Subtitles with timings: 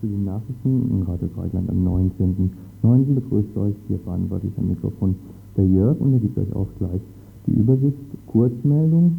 [0.00, 3.14] zu den Nachrichten in Radio Dreigland am 19.09.
[3.14, 3.74] begrüßt euch.
[3.88, 5.16] Hier verantwortlich am Mikrofon
[5.56, 7.00] der Jörg und er gibt euch auch gleich
[7.46, 7.96] die Übersicht,
[8.26, 9.16] Kurzmeldung,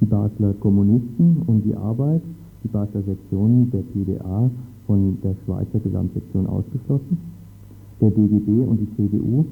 [0.00, 2.22] die Basler Kommunisten und die Arbeit,
[2.64, 4.50] die Basler Sektion der PDA
[4.86, 7.18] von der Schweizer Gesamtsektion ausgeschlossen,
[8.00, 9.44] der DGB und die CDU,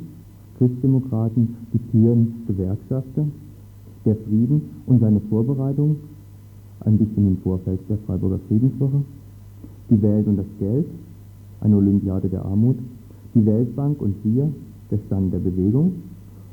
[0.58, 3.26] Christdemokraten, die Tieren Gewerkschafter,
[4.04, 5.96] der Frieden und seine Vorbereitung,
[6.84, 9.02] ein bisschen im Vorfeld der Freiburger Friedenswoche,
[9.90, 10.86] die Welt und das Geld,
[11.60, 12.76] eine Olympiade der Armut,
[13.34, 14.48] die Weltbank und wir,
[14.90, 15.92] der Stand der Bewegung.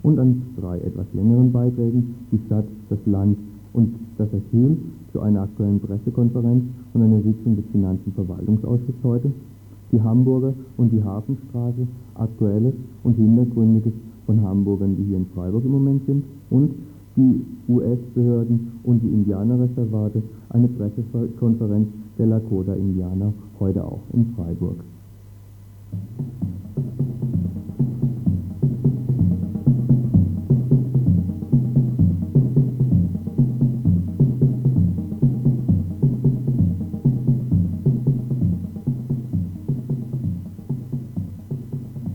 [0.04, 3.38] Und an drei etwas längeren Beiträgen die Stadt, das Land
[3.74, 4.78] und das Asyl
[5.12, 6.64] zu einer aktuellen Pressekonferenz
[6.94, 9.32] und einer Sitzung des Finanzenverwaltungsausschusses heute,
[9.92, 13.94] die Hamburger und die Hafenstraße, Aktuelles und Hintergründiges
[14.26, 16.24] von Hamburgern, die hier in Freiburg im Moment sind.
[16.50, 16.72] Und
[17.16, 21.88] die US-Behörden und die Indianerreservate, eine Pressekonferenz
[22.18, 24.84] der Lakota-Indianer heute auch in Freiburg.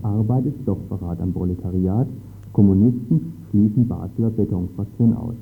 [0.03, 2.09] Arbeit ist Stoffverrat am Proletariat,
[2.53, 5.35] Kommunisten schließen Basler Betonfraktion aus.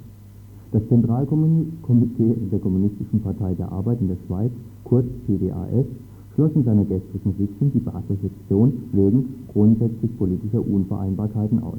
[0.72, 4.50] Das Zentralkomitee der Kommunistischen Partei der Arbeit in der Schweiz,
[4.82, 5.86] kurz PDAS,
[6.34, 11.78] schloss in seiner gestrigen Sitzung die Basler Sektion wegen grundsätzlich politischer Unvereinbarkeiten aus.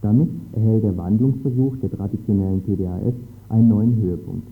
[0.00, 3.14] Damit erhält der Wandlungsversuch der traditionellen PDAS
[3.48, 4.46] einen neuen Höhepunkt.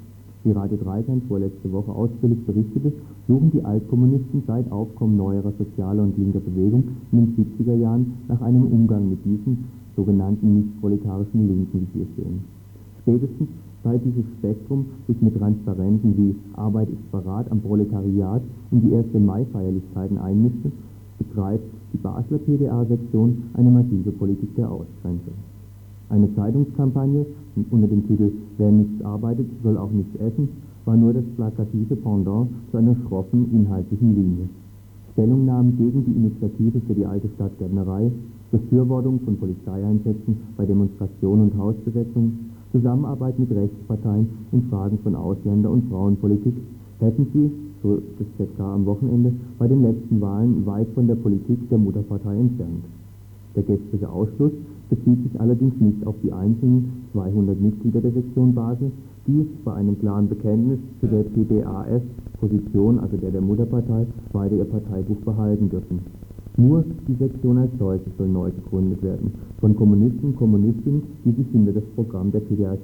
[0.44, 2.92] Wie Radio Dreikern vorletzte Woche ausführlich berichtete,
[3.28, 8.40] suchen die Altkommunisten seit Aufkommen neuerer sozialer und linker Bewegung in den 70er Jahren nach
[8.40, 9.64] einem Umgang mit diesen
[9.96, 12.40] sogenannten nicht-proletarischen Linken, wie wir sehen.
[13.02, 13.48] Spätestens
[13.84, 19.06] seit dieses Spektrum sich mit Transparenten wie Arbeit ist Verrat am Proletariat in die 1.
[19.14, 20.70] Mai-Feierlichkeiten einmischte,
[21.18, 25.34] betreibt die Basler PDA-Sektion eine massive Politik der Ausgrenzung.
[26.08, 27.26] Eine Zeitungskampagne
[27.70, 30.48] unter dem Titel Wer nichts arbeitet, soll auch nichts essen,
[30.84, 34.48] war nur das plakative Pendant zu einer schroffen inhaltlichen Linie.
[35.12, 38.10] Stellungnahmen gegen die Initiative für die alte Stadtgärtnerei,
[38.52, 45.88] Befürwortung von Polizeieinsätzen bei Demonstrationen und Hausbesetzungen, Zusammenarbeit mit Rechtsparteien in Fragen von Ausländer- und
[45.88, 46.54] Frauenpolitik
[47.00, 47.50] hätten sie,
[47.82, 52.38] so das ZK am Wochenende, bei den letzten Wahlen weit von der Politik der Mutterpartei
[52.38, 52.84] entfernt.
[53.56, 54.52] Der gestrige Ausschluss
[54.88, 58.92] bezieht sich allerdings nicht auf die einzelnen 200 Mitglieder der Sektion Basel,
[59.26, 65.18] die bei einem klaren Bekenntnis zu der PDAS-Position, also der der Mutterpartei, weiter ihr Parteibuch
[65.24, 66.00] behalten dürfen.
[66.56, 71.46] Nur die Sektion als solche soll neu gegründet werden, von Kommunisten und Kommunistinnen, die sich
[71.50, 72.78] hinter das Programm der PDAS,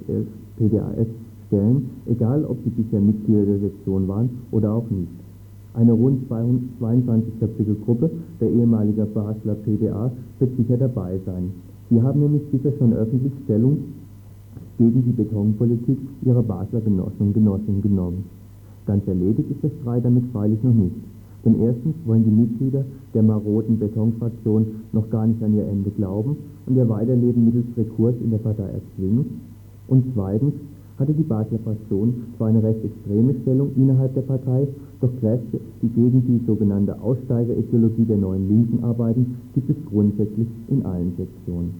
[0.57, 1.07] PDAS
[1.47, 5.11] stellen, egal ob sie bisher Mitglieder der Sektion waren oder auch nicht.
[5.75, 8.09] Eine rund 22-köpfige Gruppe
[8.41, 11.51] der ehemaliger Basler PDA wird sicher dabei sein.
[11.91, 13.77] Sie haben nämlich bisher schon öffentlich Stellung
[14.79, 18.25] gegen die Betonpolitik ihrer Basler Genossen und Genossinnen genommen.
[18.87, 20.95] Ganz erledigt ist der Streit damit freilich noch nicht.
[21.45, 22.83] Denn erstens wollen die Mitglieder
[23.13, 28.15] der maroden Betonfraktion noch gar nicht an ihr Ende glauben und ihr Weiterleben mittels Rekurs
[28.21, 29.41] in der Partei erzwingen.
[29.87, 30.53] Und zweitens
[30.99, 34.67] hatte die Basler Fraktion zwar eine recht extreme Stellung innerhalb der Partei,
[34.99, 40.85] doch Kräfte, die gegen die sogenannte Aussteigerideologie der neuen Linken arbeiten, gibt es grundsätzlich in
[40.85, 41.75] allen Sektionen.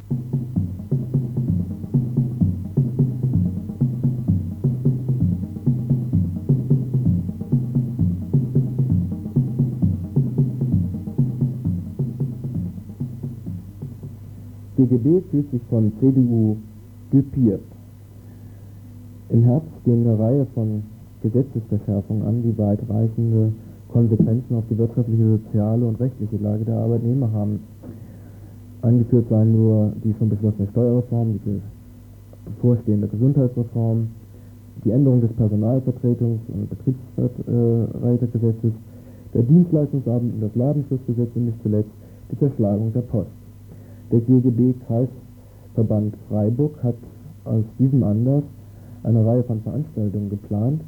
[14.80, 16.56] DGB fühlt sich von CDU
[17.12, 17.60] dupiert.
[19.30, 20.84] Im Herbst stehen eine Reihe von
[21.22, 23.52] Gesetzesverschärfungen an, die weitreichende
[23.90, 27.60] Konsequenzen auf die wirtschaftliche, soziale und rechtliche Lage der Arbeitnehmer haben.
[28.82, 31.60] Angeführt seien nur die schon beschlossene Steuerreform, die
[32.46, 34.08] bevorstehende Gesundheitsreform,
[34.86, 38.72] die Änderung des Personalvertretungs- und Betriebsrätegesetzes,
[39.34, 41.92] der Dienstleistungsabend und das Ladenschutzgesetz und nicht zuletzt
[42.32, 43.39] die Zerschlagung der Post.
[44.12, 46.96] Der GGB-Kreisverband Freiburg hat
[47.46, 48.44] aus diesem Anlass
[49.04, 50.82] eine Reihe von Veranstaltungen geplant,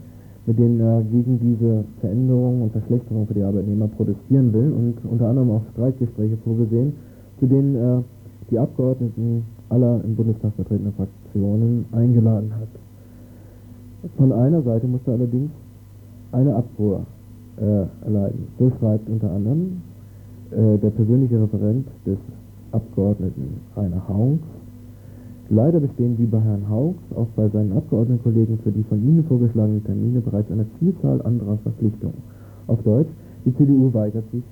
[0.48, 5.28] mit denen er gegen diese Veränderungen und Verschlechterungen für die Arbeitnehmer protestieren will und unter
[5.30, 6.94] anderem auch Streitgespräche vorgesehen,
[7.40, 8.04] zu denen er
[8.50, 12.68] die Abgeordneten aller im Bundestag vertretenen Fraktionen eingeladen hat.
[14.18, 15.52] Von einer Seite musste allerdings
[16.32, 17.06] eine Abfuhr
[17.58, 18.48] äh, erleiden.
[18.58, 19.82] So schreibt unter anderem
[20.50, 22.18] äh, der persönliche Referent des
[22.72, 24.48] Abgeordneten Rainer Haunks.
[25.50, 29.84] Leider bestehen wie bei Herrn Haunks auch bei seinen Abgeordnetenkollegen für die von Ihnen vorgeschlagenen
[29.84, 32.18] Termine bereits eine Vielzahl anderer Verpflichtungen.
[32.68, 33.10] Auf Deutsch,
[33.46, 34.44] die CDU weigert sich,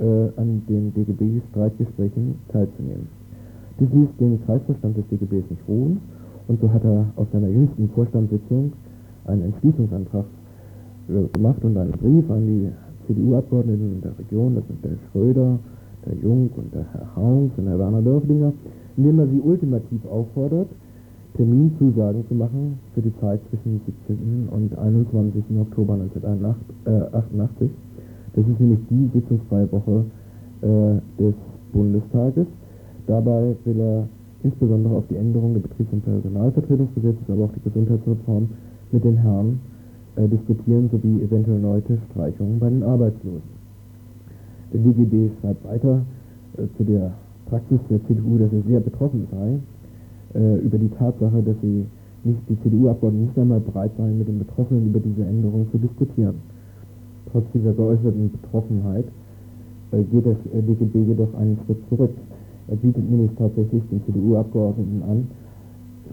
[0.00, 3.08] äh, an den DGB-Streitgesprächen teilzunehmen.
[3.78, 6.00] Dies ließ den Kreisvorstand des DGBs nicht ruhen
[6.48, 8.72] und so hat er auf seiner jüngsten Vorstandssitzung
[9.26, 10.24] einen Entschließungsantrag
[11.08, 12.68] äh, gemacht und einen Brief an die
[13.06, 15.58] CDU-Abgeordneten der Region, das sind der Schröder,
[16.06, 18.52] der Jung und der Herr Haunks und der Werner Dörflinger,
[18.96, 20.68] indem er sie ultimativ auffordert,
[21.36, 24.48] Terminzusagen zu machen für die Zeit zwischen 17.
[24.50, 25.44] und 21.
[25.60, 27.70] Oktober 1988.
[28.34, 30.04] Das ist nämlich die sitzungsfreie Woche
[30.62, 31.34] äh, des
[31.72, 32.46] Bundestages.
[33.06, 34.08] Dabei will er
[34.42, 38.48] insbesondere auf die Änderung des Betriebs- und Personalvertretungsgesetzes, aber auch die Gesundheitsreform
[38.92, 39.60] mit den Herren
[40.16, 43.59] äh, diskutieren, sowie eventuell neue Streichungen bei den Arbeitslosen.
[44.72, 46.02] Der DGB schreibt weiter
[46.56, 47.12] äh, zu der
[47.46, 49.58] Praxis der CDU, dass er sehr betroffen sei
[50.38, 51.86] äh, über die Tatsache, dass sie
[52.22, 56.36] nicht, die CDU-Abgeordneten nicht einmal bereit seien, mit den Betroffenen über diese Änderung zu diskutieren.
[57.32, 59.06] Trotz dieser geäußerten Betroffenheit
[59.92, 62.10] äh, geht das äh, DGB jedoch einen Schritt zurück.
[62.68, 65.28] Er bietet nämlich tatsächlich den CDU-Abgeordneten an,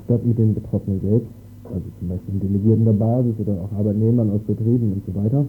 [0.05, 1.29] statt mit den Betroffenen selbst,
[1.65, 5.45] also zum Beispiel Delegierten der Basis oder auch Arbeitnehmern aus Betrieben und so weiter,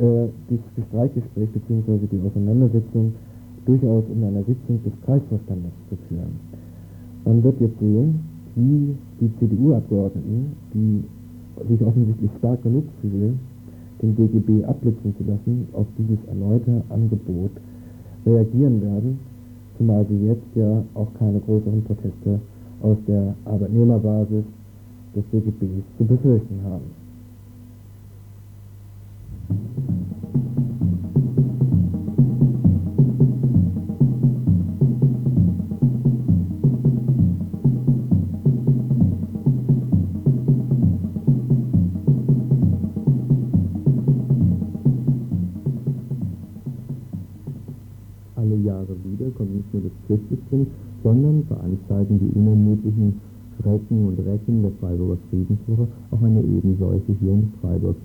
[0.00, 2.06] das Streikgespräch bzw.
[2.10, 3.12] die Auseinandersetzung
[3.66, 6.40] durchaus in einer Sitzung des Kreisvorstandes zu führen.
[7.24, 8.20] Man wird jetzt sehen,
[8.54, 11.04] wie die CDU-Abgeordneten, die
[11.68, 13.38] sich offensichtlich stark genug fühlen,
[14.00, 17.50] den DGB abblitzen zu lassen, auf dieses erneute Angebot
[18.24, 19.18] reagieren werden,
[19.76, 22.40] zumal sie jetzt ja auch keine größeren Proteste
[22.80, 24.44] aus der Arbeitnehmerbasis
[25.14, 26.99] des DGBs zu befürchten haben.
[49.40, 50.66] Kommt nicht nur das Christentum,
[51.02, 53.20] sondern veranstalten die unermüdlichen
[53.56, 57.96] Schrecken und Recken der Freiburger Friedenswoche auch eine Ebensolche hier in Freiburg.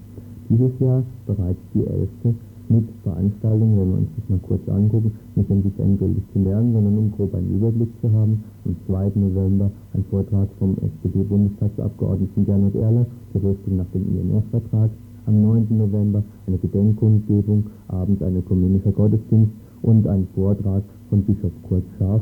[0.50, 2.36] Dieses Jahr bereits die elfte
[2.70, 6.74] mit Veranstaltungen, wenn wir uns das mal kurz angucken, nicht um sich endgültig zu lernen,
[6.74, 8.44] sondern um grob einen Überblick zu haben.
[8.66, 9.12] Am 2.
[9.16, 14.90] November ein Vortrag vom SPD-Bundestagsabgeordneten Gernot Erler, der Rüstung nach dem INF-Vertrag.
[15.26, 15.68] Am 9.
[15.78, 19.52] November eine Gedenkkundgebung, abends ein ökumenischer Gottesdienst
[19.82, 22.22] und ein Vortrag von Bischof Kurt Scharf.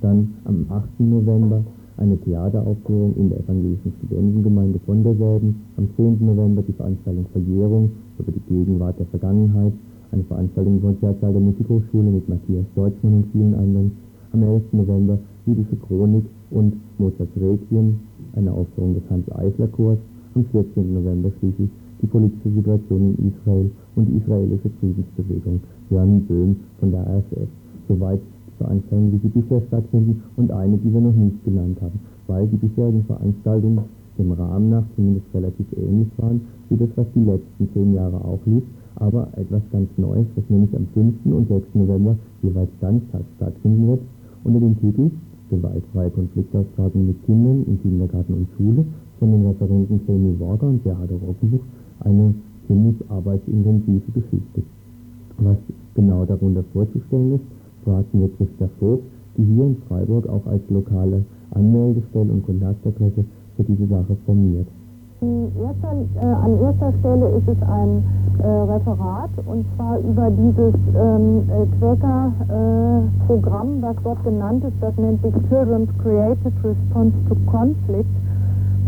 [0.00, 1.00] Dann am 8.
[1.00, 1.62] November
[1.96, 5.62] eine Theateraufführung in der evangelischen Studentengemeinde von derselben.
[5.76, 6.18] Am 10.
[6.24, 9.72] November die Veranstaltung Verjährung über die Gegenwart der Vergangenheit.
[10.10, 13.92] Eine Veranstaltung im Konzertsaal der Musikhochschule mit Matthias Deutschmann und vielen anderen.
[14.32, 14.62] Am 11.
[14.72, 17.96] November jüdische Chronik und Mozarts Requiem,
[18.36, 19.98] eine Aufführung des Hans-Eisler-Chors.
[20.34, 20.94] Am 14.
[20.94, 21.68] November schließlich
[22.00, 25.60] die politische Situation in Israel und die israelische Friedensbewegung.
[25.90, 27.48] Jan Böhm von der AfS
[27.88, 28.20] soweit
[28.62, 32.56] Veranstaltungen, wie sie bisher stattfinden und eine, die wir noch nicht genannt haben, weil die
[32.56, 33.80] bisherigen Veranstaltungen
[34.18, 38.40] dem Rahmen nach zumindest relativ ähnlich waren, wie das, was die letzten zehn Jahre auch
[38.46, 38.62] lief,
[38.96, 41.14] aber etwas ganz Neues, das nämlich am 5.
[41.24, 41.74] und 6.
[41.74, 44.00] November jeweils ganztags stattfinden wird,
[44.44, 45.10] unter dem Titel
[45.50, 48.84] Gewaltfreie Konfliktaustragung mit Kindern in Kindergarten und Schule
[49.18, 51.60] von den Referenten Jamie Walker und Gerhard Rockenbuch
[52.00, 52.34] eine
[52.66, 54.62] ziemlich arbeitsintensive Geschichte.
[55.38, 55.56] Was
[55.94, 57.44] genau darunter vorzustellen ist,
[57.84, 59.04] fragten wir Christa Vogt,
[59.36, 63.24] die hier in Freiburg auch als lokale Anmeldestelle und Kontaktadresse
[63.56, 64.66] für diese Sache formiert.
[65.22, 68.02] Erster, äh, an erster Stelle ist es ein
[68.40, 75.22] äh, Referat und zwar über dieses ähm, äh, Quäker-Programm, was dort genannt ist, das nennt
[75.22, 78.08] sich Children's Creative Response to Conflict.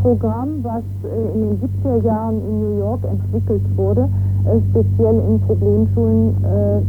[0.03, 4.34] Programm, was äh, in den 70er Jahren in New York entwickelt wurde, äh,
[4.71, 6.81] speziell in Problemschulen äh,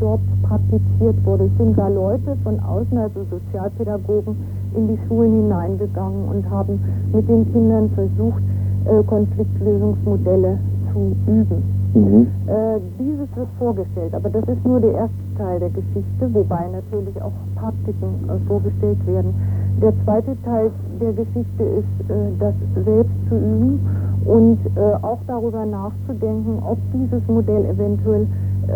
[0.00, 1.44] dort praktiziert wurde.
[1.44, 4.36] Es sind da Leute von außen, also Sozialpädagogen,
[4.74, 6.80] in die Schulen hineingegangen und haben
[7.12, 8.42] mit den Kindern versucht,
[8.84, 10.58] äh, Konfliktlösungsmodelle
[10.92, 11.62] zu üben.
[11.94, 12.26] Mhm.
[12.46, 17.20] Äh, dieses wird vorgestellt, aber das ist nur der erste Teil der Geschichte, wobei natürlich
[17.22, 19.34] auch Praktiken äh, vorgestellt werden.
[19.80, 23.80] Der zweite Teil der Geschichte ist, äh, das selbst zu üben
[24.28, 28.26] und äh, auch darüber nachzudenken, ob dieses Modell eventuell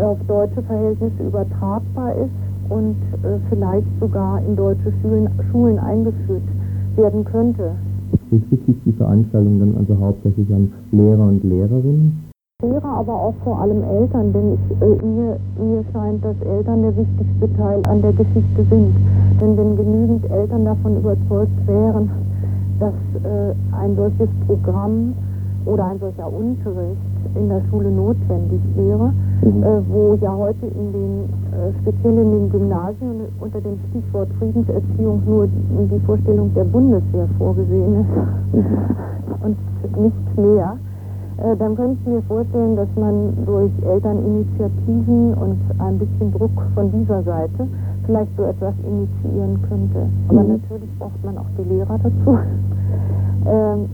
[0.03, 2.31] auf deutsche Verhältnisse übertragbar ist
[2.71, 6.43] und äh, vielleicht sogar in deutsche Schulen, Schulen eingeführt
[6.97, 7.73] werden könnte.
[8.31, 12.31] Richtet sich die Veranstaltung dann also hauptsächlich an Lehrer und Lehrerinnen?
[12.63, 16.97] Lehrer, aber auch vor allem Eltern, denn ich, äh, mir, mir scheint, dass Eltern der
[16.97, 18.95] wichtigste Teil an der Geschichte sind.
[19.41, 22.11] Denn wenn genügend Eltern davon überzeugt wären,
[22.79, 25.13] dass äh, ein solches Programm
[25.65, 27.01] oder ein solcher Unterricht
[27.35, 29.63] in der Schule notwendig wäre, mhm.
[29.63, 35.23] äh, wo ja heute in den, äh, speziell in den Gymnasien unter dem Stichwort Friedenserziehung
[35.27, 38.77] nur die, Vorstellung der Bundeswehr vorgesehen ist mhm.
[39.43, 39.57] und
[40.03, 40.77] nichts mehr.
[41.39, 46.91] Äh, dann könnte ich mir vorstellen, dass man durch Elterninitiativen und ein bisschen Druck von
[46.93, 47.67] dieser Seite
[48.05, 50.07] vielleicht so etwas initiieren könnte.
[50.29, 50.49] Aber mhm.
[50.49, 52.39] natürlich braucht man auch die Lehrer dazu.
[53.47, 53.87] ähm,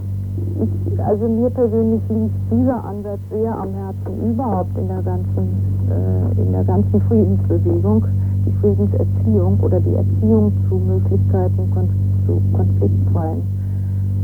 [0.62, 5.44] ich, also mir persönlich liegt dieser Ansatz sehr am Herzen überhaupt in der ganzen,
[5.90, 8.04] äh, in der ganzen Friedensbewegung,
[8.46, 11.88] die Friedenserziehung oder die Erziehung zu Möglichkeiten kon
[12.26, 13.40] zu konfliktfreien,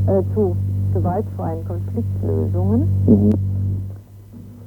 [0.06, 0.54] äh, zu
[0.92, 2.82] gewaltfreien Konfliktlösungen.
[3.06, 3.30] Mhm.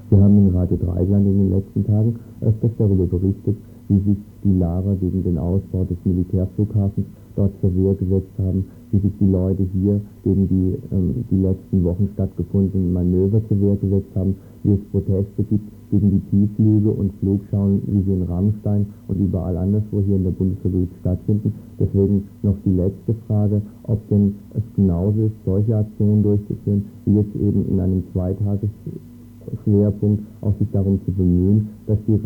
[0.09, 3.57] Wir haben in Radio Dreigland in den letzten Tagen öfters darüber berichtet,
[3.89, 7.05] wie sich die Lara gegen den Ausbau des Militärflughafens
[7.37, 11.83] dort zur Wehr gesetzt haben, wie sich die Leute hier gegen die, ähm, die letzten
[11.83, 17.13] Wochen stattgefundenen Manöver zur Wehr gesetzt haben, wie es Proteste gibt gegen die Tiefflüge und
[17.19, 21.53] Flugschauen, wie sie in Rammstein und überall anderswo hier in der Bundesrepublik stattfinden.
[21.79, 27.33] Deswegen noch die letzte Frage, ob denn es genauso ist, solche Aktionen durchzuführen, wie jetzt
[27.35, 32.19] eben in einem Zweitagesschwerpunkt auch sich darum zu bemühen, dass die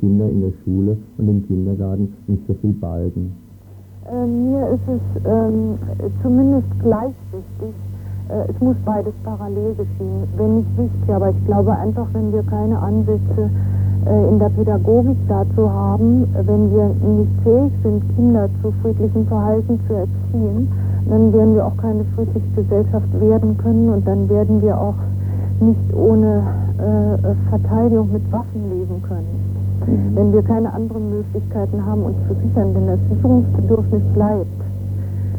[0.00, 3.47] Kinder in der Schule und im Kindergarten nicht so viel balgen.
[4.10, 5.78] Äh, mir ist es ähm,
[6.22, 7.74] zumindest gleich wichtig,
[8.30, 12.42] äh, es muss beides parallel geschehen, wenn nicht wichtig, aber ich glaube einfach, wenn wir
[12.44, 13.50] keine Ansätze
[14.06, 19.78] äh, in der Pädagogik dazu haben, wenn wir nicht fähig sind, Kinder zu friedlichem Verhalten
[19.86, 20.72] zu erziehen,
[21.10, 24.96] dann werden wir auch keine friedliche Gesellschaft werden können und dann werden wir auch
[25.60, 26.44] nicht ohne
[26.78, 29.47] äh, Verteidigung mit Waffen leben können.
[29.88, 30.16] Mhm.
[30.16, 34.46] Wenn wir keine anderen Möglichkeiten haben, uns zu sichern, denn das Sicherungsbedürfnis bleibt.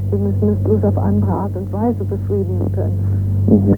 [0.09, 2.99] Wir müssen es bloß auf andere Art und Weise befriedigen können.
[3.47, 3.75] Mhm.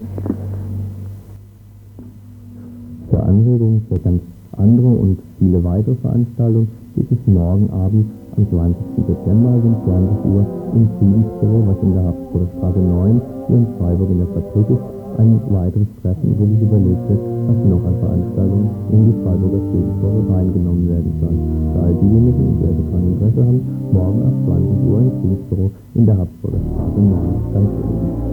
[3.10, 4.22] Für Anregungen für ganz
[4.58, 8.06] andere und viele weitere Veranstaltungen gibt es morgen Abend
[8.38, 8.75] am 20.
[9.08, 14.10] Dezember um 20 Uhr im Friedensbüro, was in der Habsburger Straße 9 hier in Freiburg
[14.10, 18.70] in der Fabrik ist, ein weiteres Treffen, wo sich überlegt wird, was noch an Veranstaltungen
[18.90, 21.38] in die Freiburger Friedenswoche reingenommen werden soll.
[21.74, 23.62] Für all diejenigen, die also kein Interesse haben,
[23.94, 27.13] morgen ab 20 Uhr im Friedensbüro in der Habsburger Straße 9.
[27.54, 27.78] Danke.
[28.25, 28.31] Da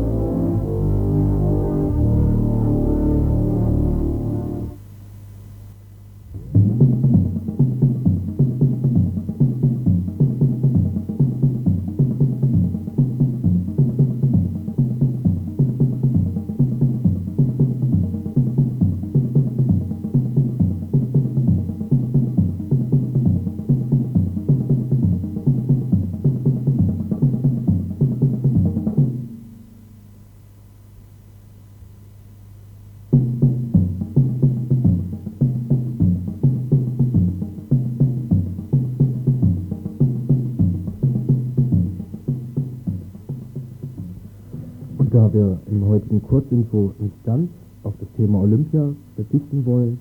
[46.38, 47.49] heutigen Kurzinfo nicht ganz
[47.83, 49.99] auf das Thema Olympia verzichten wollen,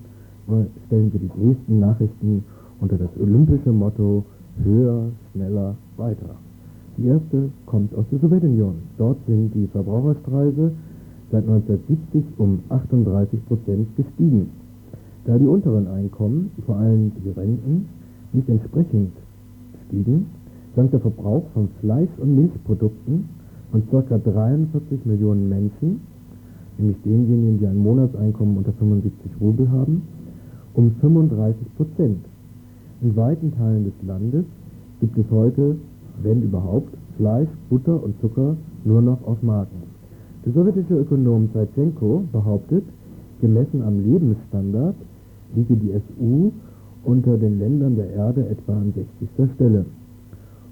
[0.86, 2.44] stellen wir die nächsten Nachrichten
[2.80, 4.24] unter das olympische Motto
[4.62, 6.36] höher, schneller, weiter.
[6.96, 8.74] Die erste kommt aus der Sowjetunion.
[8.96, 10.72] Dort sind die Verbraucherpreise
[11.30, 14.50] seit 1970 um 38 Prozent gestiegen.
[15.24, 17.88] Da die unteren Einkommen, vor allem die Renten,
[18.32, 19.12] nicht entsprechend
[19.86, 20.26] stiegen,
[20.74, 23.28] sank der Verbrauch von Fleisch- und Milchprodukten
[23.70, 24.18] von ca.
[24.18, 26.00] 43 Millionen Menschen,
[26.78, 30.02] nämlich denjenigen, die ein Monatseinkommen unter 75 Rubel haben,
[30.74, 32.24] um 35 Prozent.
[33.02, 34.44] In weiten Teilen des Landes
[35.00, 35.76] gibt es heute,
[36.22, 39.82] wenn überhaupt, Fleisch, Butter und Zucker nur noch auf Marken.
[40.44, 42.84] Der sowjetische Ökonom Zaitschenko behauptet,
[43.40, 44.94] gemessen am Lebensstandard
[45.54, 46.52] liege die SU
[47.04, 49.54] unter den Ländern der Erde etwa an 60.
[49.54, 49.84] Stelle.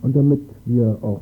[0.03, 1.21] Und damit wir auch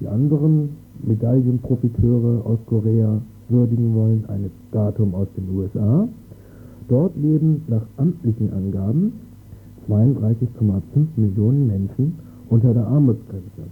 [0.00, 6.08] die anderen Medaillenprofiteure aus Korea würdigen wollen, ein Datum aus den USA.
[6.88, 9.12] Dort leben nach amtlichen Angaben
[9.88, 12.14] 32,5 Millionen Menschen
[12.48, 13.68] unter der Armutsgrenze.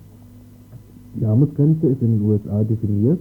[1.19, 3.21] Die Armutsgrenze ist in den USA definiert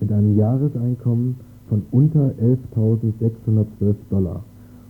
[0.00, 1.36] mit einem Jahreseinkommen
[1.68, 4.42] von unter 11.612 Dollar,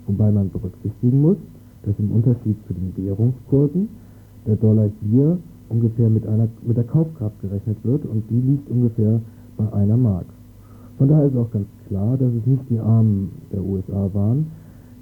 [0.07, 1.37] wobei man berücksichtigen muss,
[1.83, 3.89] dass im Unterschied zu den Währungskursen
[4.47, 5.39] der Dollar hier
[5.69, 9.21] ungefähr mit, einer, mit der Kaufkraft gerechnet wird und die liegt ungefähr
[9.57, 10.27] bei einer Mark.
[10.99, 14.47] Von daher ist auch ganz klar, dass es nicht die Armen der USA waren,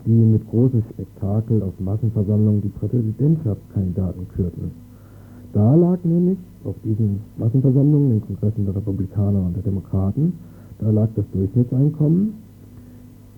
[0.05, 4.71] die mit großem Spektakel auf Massenversammlungen die Präsidentschaftskandidaten kürten.
[5.53, 10.35] Da lag nämlich auf diesen Massenversammlungen, den Kongressen der Republikaner und der Demokraten,
[10.79, 12.35] Da lag das Durchschnittseinkommen,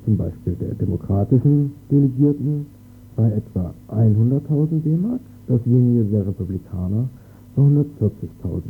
[0.05, 2.67] zum Beispiel der demokratischen Delegierten,
[3.15, 7.09] bei etwa 100.000 D-Mark, dasjenige der Republikaner
[7.55, 8.63] bei 140.000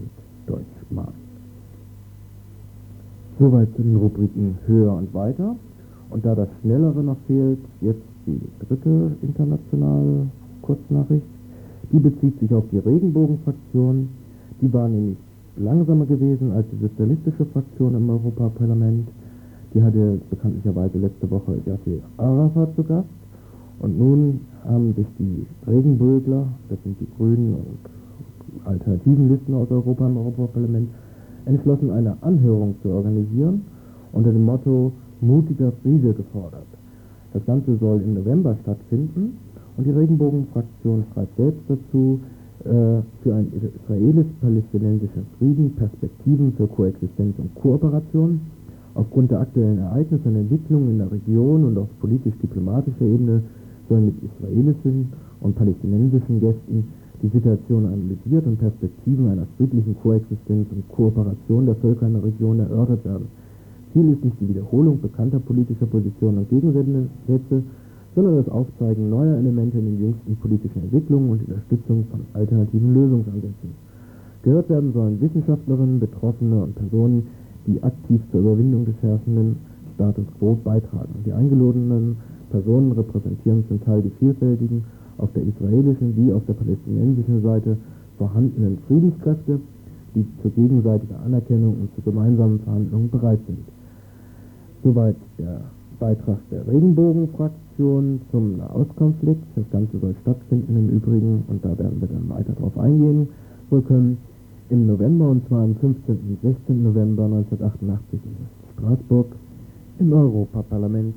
[0.46, 1.27] Deutschmark.
[3.38, 5.54] Soweit zu den Rubriken höher und weiter.
[6.10, 10.26] Und da das Schnellere noch fehlt, jetzt die dritte internationale
[10.62, 11.26] Kurznachricht.
[11.92, 14.08] Die bezieht sich auf die Regenbogenfraktion.
[14.60, 15.16] Die war nämlich
[15.56, 19.08] langsamer gewesen als die sozialistische Fraktion im Europaparlament.
[19.74, 23.08] Die hatte bekanntlicherweise letzte Woche Yasser Arafat zu Gast.
[23.80, 30.06] Und nun haben sich die Regenbögler, das sind die Grünen und alternativen Listen aus Europa
[30.06, 30.88] im Europaparlament,
[31.48, 33.62] entschlossen, eine Anhörung zu organisieren
[34.12, 36.66] unter dem Motto Mutiger Friede gefordert.
[37.32, 39.38] Das Ganze soll im November stattfinden
[39.76, 42.20] und die Regenbogenfraktion schreibt selbst dazu,
[42.64, 48.40] äh, für einen israelisch-palästinensischen Frieden Perspektiven für Koexistenz und Kooperation.
[48.94, 53.42] Aufgrund der aktuellen Ereignisse und Entwicklungen in der Region und auf politisch-diplomatischer Ebene
[53.88, 56.88] sollen mit israelischen und palästinensischen Gästen
[57.22, 62.60] die Situation analysiert und Perspektiven einer friedlichen Koexistenz und Kooperation der Völker in der Region
[62.60, 63.26] erörtert werden.
[63.92, 67.62] Ziel ist nicht die Wiederholung bekannter politischer Positionen und Gegensätze,
[68.14, 72.94] sondern das Aufzeigen neuer Elemente in den jüngsten politischen Entwicklungen und die Unterstützung von alternativen
[72.94, 73.70] Lösungsansätzen.
[74.42, 77.26] Gehört werden sollen Wissenschaftlerinnen, Betroffene und Personen,
[77.66, 79.56] die aktiv zur Überwindung des herrschenden
[79.94, 81.22] Status quo beitragen.
[81.26, 82.16] Die eingeludenen
[82.50, 84.84] Personen repräsentieren zum Teil die vielfältigen,
[85.18, 87.76] auf der israelischen wie auf der palästinensischen Seite
[88.16, 89.60] vorhandenen Friedenskräfte,
[90.14, 93.64] die zur gegenseitigen Anerkennung und zu gemeinsamen Verhandlungen bereit sind.
[94.82, 95.60] Soweit der
[95.98, 99.42] Beitrag der Regenbogenfraktion zum Nahostkonflikt.
[99.56, 103.28] Das Ganze soll stattfinden im Übrigen und da werden wir dann weiter darauf eingehen.
[103.70, 104.18] Wir können
[104.70, 106.14] im November und zwar am 15.
[106.14, 106.82] und 16.
[106.82, 108.36] November 1988 in
[108.74, 109.26] Straßburg
[109.98, 111.14] im Europaparlament.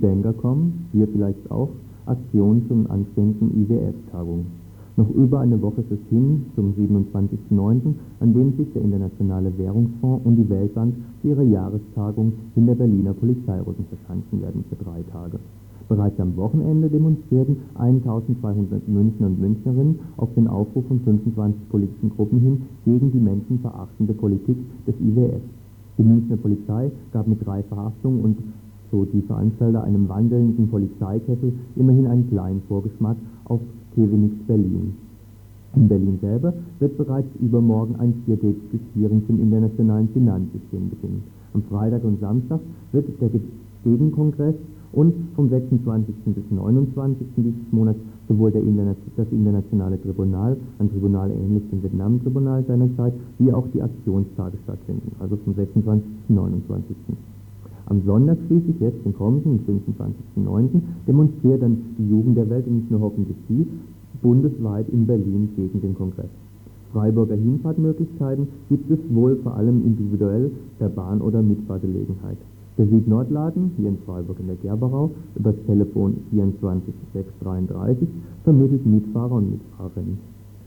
[0.00, 1.70] Banker kommen, wir vielleicht auch,
[2.06, 4.46] Aktion zum anstehenden IWF-Tagung.
[4.96, 10.24] Noch über eine Woche ist es hin zum 27.09., an dem sich der Internationale Währungsfonds
[10.24, 15.38] und die Weltbank für ihre Jahrestagung in der Berliner Polizeirücken verschanzen werden für drei Tage.
[15.88, 22.40] Bereits am Wochenende demonstrierten 1200 Münchner und Münchnerinnen auf den Aufruf von 25 politischen Gruppen
[22.40, 24.56] hin gegen die menschenverachtende Politik
[24.86, 25.42] des IWF.
[25.98, 28.38] Die Münchner Polizei gab mit drei Verhaftungen und
[28.90, 33.60] so die Veranstalter einem wandelnden Polizeikessel immerhin einen kleinen Vorgeschmack auf
[33.94, 34.94] Kevenix Berlin.
[35.74, 41.22] In Berlin selber wird bereits übermorgen ein viertägiges Hearing zum internationalen Finanzsystem beginnen.
[41.54, 42.60] Am Freitag und Samstag
[42.92, 43.30] wird der
[43.84, 44.54] Gegenkongress
[44.92, 46.14] und vom 26.
[46.24, 47.26] bis 29.
[47.36, 53.66] dieses Monats sowohl Interna das internationale Tribunal, ein Tribunal ähnlich dem Vietnam-Tribunal seinerzeit, wie auch
[53.74, 56.04] die Aktionstage stattfinden, also vom 26.
[56.26, 56.96] bis 29.
[57.88, 62.90] Am Sonntag schließlich, jetzt den kommenden, 25.09., demonstriert dann die Jugend der Welt und nicht
[62.90, 63.66] nur hoffentlich Sie,
[64.22, 66.30] bundesweit in Berlin gegen den Kongress.
[66.92, 72.38] Freiburger Hinfahrtmöglichkeiten gibt es wohl vor allem individuell per Bahn oder Mitfahrgelegenheit.
[72.76, 78.08] Der Südnordladen, hier in Freiburg in der Gerberau, über das Telefon 24633
[78.42, 80.18] vermittelt Mitfahrer und Mitfahrerinnen.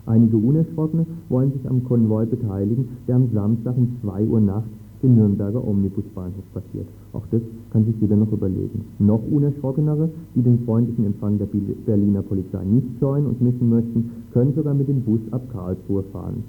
[0.05, 5.15] Einige Unerschrockene wollen sich am Konvoi beteiligen, der am Samstag um 2 Uhr nachts den
[5.15, 6.87] Nürnberger Omnibusbahnhof passiert.
[7.13, 8.85] Auch das kann sich jeder noch überlegen.
[8.99, 11.47] Noch unerschrockenere, die den freundlichen Empfang der
[11.85, 16.43] Berliner Polizei nicht scheuen und missen möchten, können sogar mit dem Bus ab Karlsruhe fahren.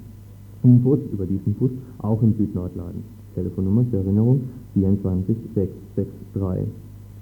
[0.63, 3.03] Im Bus, über diesen Bus, auch im Südnordladen.
[3.35, 4.41] Telefonnummer zur Erinnerung
[4.75, 6.67] 24663.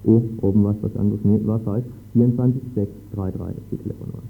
[0.04, 1.20] Oh, oben war was anderes.
[1.24, 1.84] Nee, war falsch.
[2.14, 4.22] 24633 ist die Telefonnummer.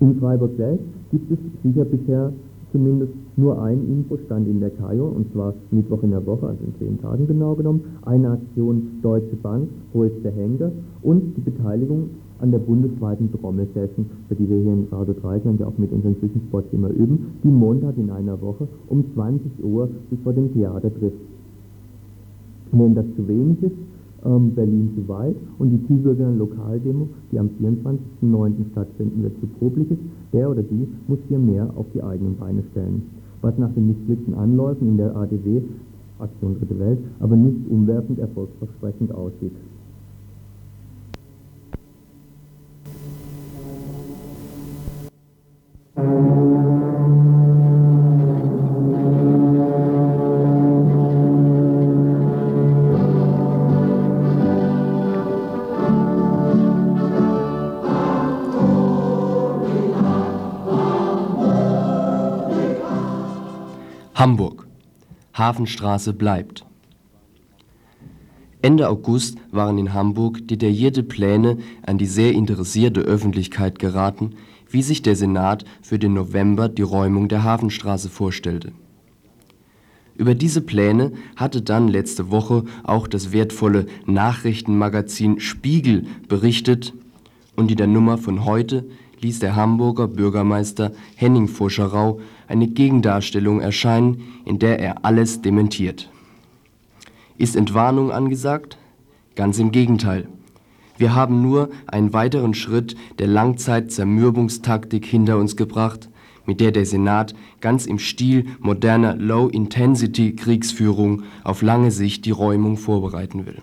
[0.00, 2.32] In Freiburg selbst gibt es sicher bisher
[2.72, 6.74] zumindest nur ein Infostand in der KAJO, und zwar Mittwoch in der Woche, also in
[6.78, 12.50] zehn Tagen genau genommen, eine Aktion Deutsche Bank, ist der Henker und die Beteiligung an
[12.50, 16.72] der bundesweiten Trommelsession, für die wir hier in Radio Dreisland ja auch mit unseren Zwischenspots
[16.72, 21.16] immer üben, die Montag in einer Woche um 20 Uhr sich vor dem Theater trifft.
[22.72, 23.76] Wenn das zu wenig ist,
[24.24, 28.70] ähm, Berlin zu weit und die Tübinger Lokaldemo, die am 24.09.
[28.72, 30.00] stattfinden wird, zu problich ist,
[30.32, 33.02] der oder die muss hier mehr auf die eigenen Beine stellen.
[33.40, 35.62] Was nach den missglückten Anläufen in der ADW,
[36.18, 39.52] Aktion Dritte Welt, aber nicht umwerfend erfolgsversprechend aussieht.
[64.22, 64.68] Hamburg.
[65.34, 66.64] Hafenstraße bleibt.
[68.62, 74.36] Ende August waren in Hamburg detaillierte Pläne an die sehr interessierte Öffentlichkeit geraten,
[74.70, 78.70] wie sich der Senat für den November die Räumung der Hafenstraße vorstellte.
[80.14, 86.94] Über diese Pläne hatte dann letzte Woche auch das wertvolle Nachrichtenmagazin Spiegel berichtet
[87.56, 88.84] und in der Nummer von heute
[89.22, 96.10] ließ der Hamburger Bürgermeister Henning Foscherau eine Gegendarstellung erscheinen, in der er alles dementiert.
[97.38, 98.76] Ist Entwarnung angesagt?
[99.36, 100.26] Ganz im Gegenteil.
[100.98, 106.10] Wir haben nur einen weiteren Schritt der Langzeit-Zermürbungstaktik hinter uns gebracht,
[106.44, 113.46] mit der der Senat ganz im Stil moderner Low-Intensity-Kriegsführung auf lange Sicht die Räumung vorbereiten
[113.46, 113.62] will.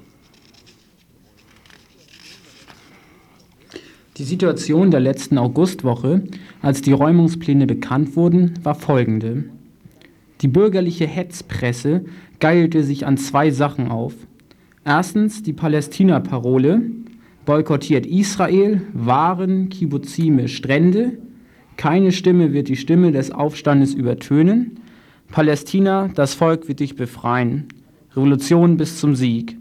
[4.20, 6.24] Die Situation der letzten Augustwoche,
[6.62, 9.46] als die Räumungspläne bekannt wurden, war folgende.
[10.42, 12.04] Die bürgerliche Hetzpresse
[12.42, 14.14] geilte sich an zwei Sachen auf.
[14.84, 16.82] Erstens die Palästina-Parole,
[17.46, 21.18] boykottiert Israel, Waren, Kibbuzime, Strände,
[21.78, 24.82] keine Stimme wird die Stimme des Aufstandes übertönen,
[25.32, 27.70] Palästina, das Volk wird dich befreien,
[28.18, 29.59] Revolution bis zum Sieg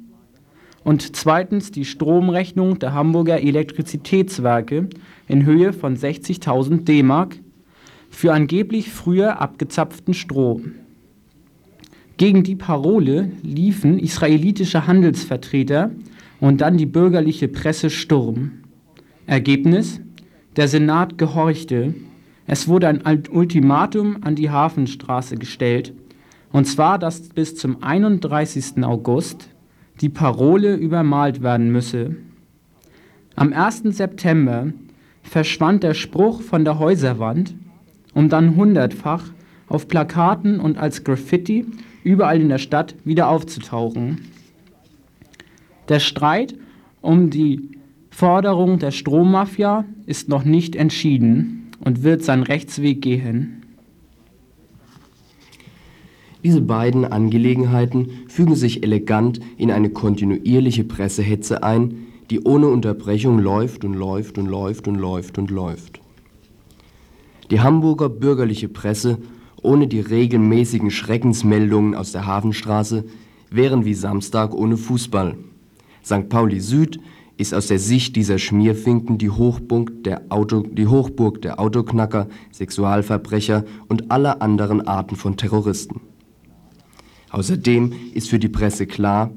[0.84, 4.88] und zweitens die Stromrechnung der Hamburger Elektrizitätswerke
[5.26, 7.36] in Höhe von 60.000 D-Mark
[8.10, 10.72] für angeblich früher abgezapften Strom.
[12.16, 15.90] Gegen die Parole liefen israelitische Handelsvertreter
[16.40, 18.62] und dann die bürgerliche Presse Sturm.
[19.26, 20.00] Ergebnis?
[20.56, 21.94] Der Senat gehorchte.
[22.46, 25.92] Es wurde ein Ultimatum an die Hafenstraße gestellt,
[26.50, 28.82] und zwar, dass bis zum 31.
[28.82, 29.50] August
[30.00, 32.16] die Parole übermalt werden müsse.
[33.36, 33.82] Am 1.
[33.96, 34.72] September
[35.22, 37.54] verschwand der Spruch von der Häuserwand,
[38.14, 39.24] um dann hundertfach
[39.68, 41.66] auf Plakaten und als Graffiti
[42.04, 44.22] überall in der Stadt wieder aufzutauchen.
[45.88, 46.54] Der Streit
[47.00, 47.78] um die
[48.10, 53.57] Forderung der Strommafia ist noch nicht entschieden und wird seinen Rechtsweg gehen.
[56.44, 63.84] Diese beiden Angelegenheiten fügen sich elegant in eine kontinuierliche Pressehetze ein, die ohne Unterbrechung läuft
[63.84, 66.00] und läuft und läuft und läuft und läuft.
[67.50, 69.18] Die Hamburger bürgerliche Presse
[69.62, 73.04] ohne die regelmäßigen Schreckensmeldungen aus der Hafenstraße
[73.50, 75.36] wären wie Samstag ohne Fußball.
[76.04, 76.28] St.
[76.28, 77.00] Pauli Süd
[77.38, 83.64] ist aus der Sicht dieser Schmierfinken die Hochburg der, Auto, die Hochburg der Autoknacker, Sexualverbrecher
[83.88, 86.00] und aller anderen Arten von Terroristen.
[87.30, 89.30] Außerdem ist für die Presse klar,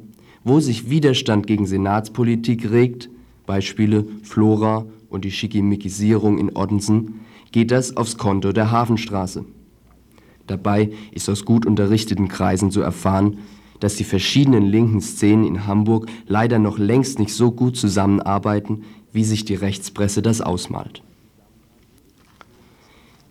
[0.43, 3.09] wo sich Widerstand gegen Senatspolitik regt,
[3.45, 9.45] Beispiele Flora und die Schickimickisierung in Ottensen, geht das aufs Konto der Hafenstraße.
[10.47, 13.39] Dabei ist aus gut unterrichteten Kreisen zu erfahren,
[13.79, 19.23] dass die verschiedenen linken Szenen in Hamburg leider noch längst nicht so gut zusammenarbeiten, wie
[19.23, 21.01] sich die Rechtspresse das ausmalt.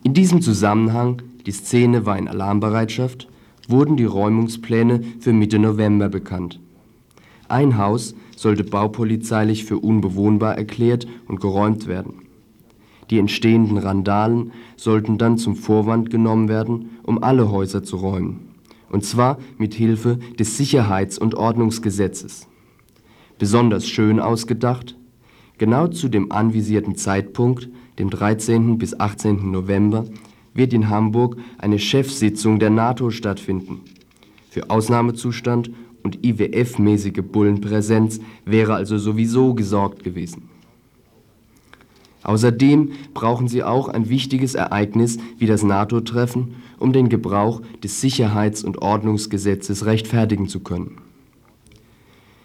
[0.03, 3.29] In diesem Zusammenhang, die Szene war in Alarmbereitschaft,
[3.71, 6.61] wurden die Räumungspläne für Mitte November bekannt.
[7.49, 12.15] Ein Haus sollte baupolizeilich für unbewohnbar erklärt und geräumt werden.
[13.11, 18.51] Die entstehenden Randalen sollten dann zum Vorwand genommen werden, um alle Häuser zu räumen,
[18.89, 22.47] und zwar mit Hilfe des Sicherheits- und Ordnungsgesetzes.
[23.39, 24.97] Besonders schön ausgedacht,
[25.59, 28.79] genau zu dem anvisierten Zeitpunkt, dem 13.
[28.79, 29.51] bis 18.
[29.51, 30.05] November,
[30.55, 33.81] wird in Hamburg eine Chefsitzung der NATO stattfinden.
[34.51, 35.71] Für Ausnahmezustand
[36.03, 40.49] und IWF-mäßige Bullenpräsenz wäre also sowieso gesorgt gewesen.
[42.23, 48.63] Außerdem brauchen sie auch ein wichtiges Ereignis wie das NATO-Treffen, um den Gebrauch des Sicherheits-
[48.63, 50.99] und Ordnungsgesetzes rechtfertigen zu können.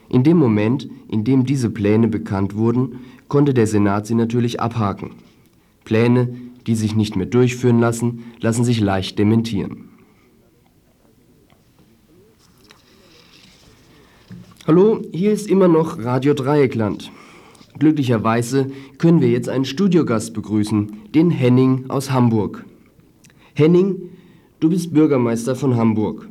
[0.07, 5.11] In dem Moment, in dem diese Pläne bekannt wurden, konnte der Senat sie natürlich abhaken.
[5.83, 6.35] Pläne,
[6.67, 9.89] die sich nicht mehr durchführen lassen, lassen sich leicht dementieren.
[14.67, 17.11] Hallo, hier ist immer noch Radio Dreieckland.
[17.77, 22.65] Glücklicherweise können wir jetzt einen Studiogast begrüßen, den Henning aus Hamburg.
[23.53, 24.09] Henning,
[24.59, 26.27] du bist Bürgermeister von Hamburg.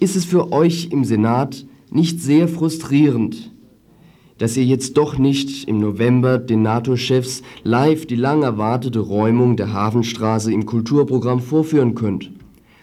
[0.00, 3.52] Ist es für euch im Senat nicht sehr frustrierend,
[4.38, 9.72] dass ihr jetzt doch nicht im November den NATO-Chefs live die lang erwartete Räumung der
[9.72, 12.30] Hafenstraße im Kulturprogramm vorführen könnt.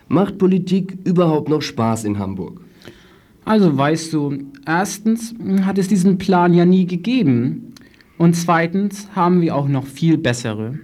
[0.08, 2.62] Macht Politik überhaupt noch Spaß in Hamburg?
[3.46, 7.74] Also weißt du, erstens hat es diesen Plan ja nie gegeben
[8.18, 10.80] und zweitens haben wir auch noch viel bessere.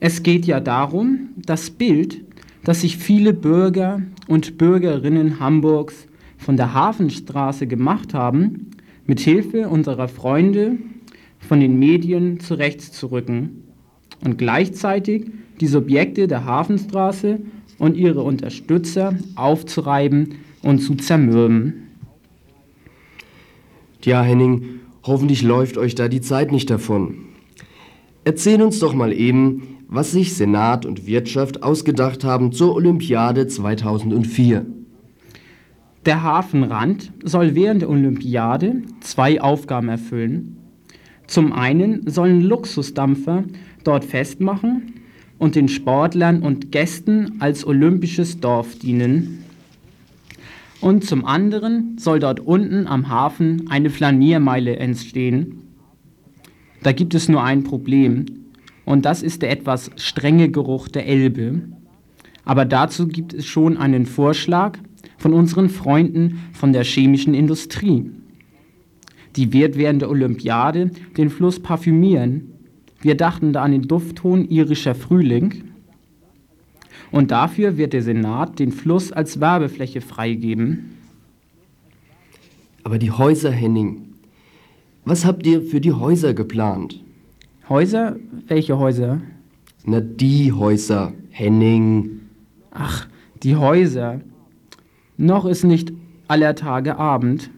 [0.00, 2.20] Es geht ja darum, das Bild,
[2.64, 8.72] dass sich viele Bürger und Bürgerinnen Hamburgs von der Hafenstraße gemacht haben,
[9.06, 10.78] mit Hilfe unserer Freunde
[11.38, 13.64] von den Medien zurechtzurücken
[14.24, 15.26] und gleichzeitig
[15.60, 17.40] die Subjekte der Hafenstraße
[17.78, 21.88] und ihre Unterstützer aufzureiben und zu zermürben.
[24.00, 27.18] Tja, Henning, hoffentlich läuft euch da die Zeit nicht davon.
[28.24, 34.66] Erzähl uns doch mal eben, was sich Senat und Wirtschaft ausgedacht haben zur Olympiade 2004.
[36.06, 40.56] Der Hafenrand soll während der Olympiade zwei Aufgaben erfüllen.
[41.26, 43.42] Zum einen sollen Luxusdampfer
[43.82, 44.94] dort festmachen
[45.38, 49.44] und den Sportlern und Gästen als olympisches Dorf dienen.
[50.80, 55.62] Und zum anderen soll dort unten am Hafen eine Flaniermeile entstehen.
[56.84, 58.26] Da gibt es nur ein Problem,
[58.84, 61.62] und das ist der etwas strenge Geruch der Elbe.
[62.44, 64.78] Aber dazu gibt es schon einen Vorschlag
[65.18, 68.10] von unseren Freunden von der chemischen Industrie.
[69.36, 72.52] Die wird während der Olympiade den Fluss parfümieren.
[73.00, 75.64] Wir dachten da an den Duftton irischer Frühling.
[77.12, 80.96] Und dafür wird der Senat den Fluss als Werbefläche freigeben.
[82.82, 84.14] Aber die Häuser, Henning,
[85.04, 87.02] was habt ihr für die Häuser geplant?
[87.68, 88.16] Häuser?
[88.48, 89.20] Welche Häuser?
[89.84, 92.20] Na, die Häuser, Henning.
[92.70, 93.06] Ach,
[93.42, 94.20] die Häuser.
[95.18, 95.92] Noch ist nicht
[96.28, 97.50] aller Tage Abend.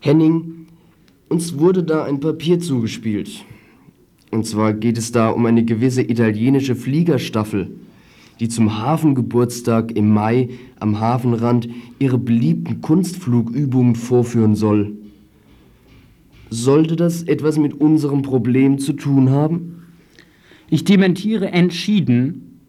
[0.00, 0.66] Henning,
[1.28, 3.44] uns wurde da ein Papier zugespielt.
[4.30, 7.70] Und zwar geht es da um eine gewisse italienische Fliegerstaffel,
[8.40, 10.48] die zum Hafengeburtstag im Mai
[10.80, 11.68] am Hafenrand
[12.00, 14.92] ihre beliebten Kunstflugübungen vorführen soll.
[16.50, 19.84] Sollte das etwas mit unserem Problem zu tun haben?
[20.68, 22.60] Ich dementiere entschieden.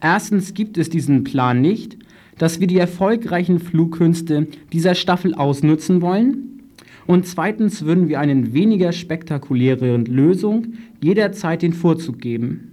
[0.00, 1.98] Erstens gibt es diesen Plan nicht,
[2.38, 6.62] dass wir die erfolgreichen Flugkünste dieser Staffel ausnutzen wollen.
[7.06, 12.72] Und zweitens würden wir einen weniger spektakulären Lösung jederzeit den Vorzug geben.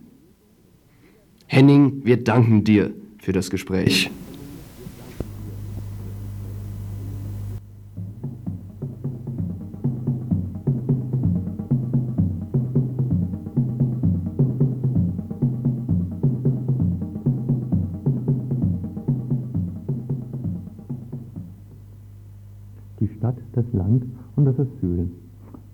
[1.47, 4.11] Henning, wir danken dir für das Gespräch.
[24.39, 25.10] Und das Asyl.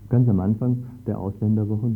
[0.10, 1.92] Ganz am Anfang der Ausländerwoche,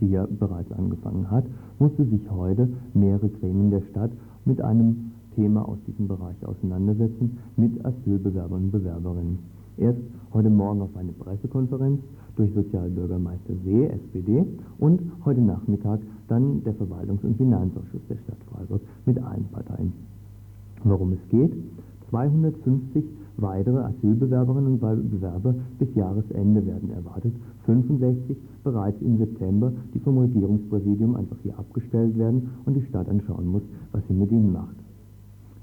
[0.00, 1.44] die ja bereits angefangen hat,
[1.78, 4.10] musste sich heute mehrere Gremien der Stadt
[4.44, 9.38] mit einem Thema aus diesem Bereich auseinandersetzen, mit Asylbewerbern und Bewerberinnen.
[9.76, 10.00] Erst
[10.32, 12.00] heute Morgen auf eine Pressekonferenz
[12.34, 14.44] durch Sozialbürgermeister See, SPD,
[14.80, 19.92] und heute Nachmittag dann der Verwaltungs- und Finanzausschuss der Stadt Freiburg mit allen Parteien.
[20.82, 21.52] Worum es geht?
[22.10, 23.04] 250
[23.36, 27.32] Weitere Asylbewerberinnen und Bewerber bis Jahresende werden erwartet,
[27.66, 33.46] 65 bereits im September, die vom Regierungspräsidium einfach hier abgestellt werden und die Stadt anschauen
[33.46, 34.76] muss, was sie mit ihnen macht.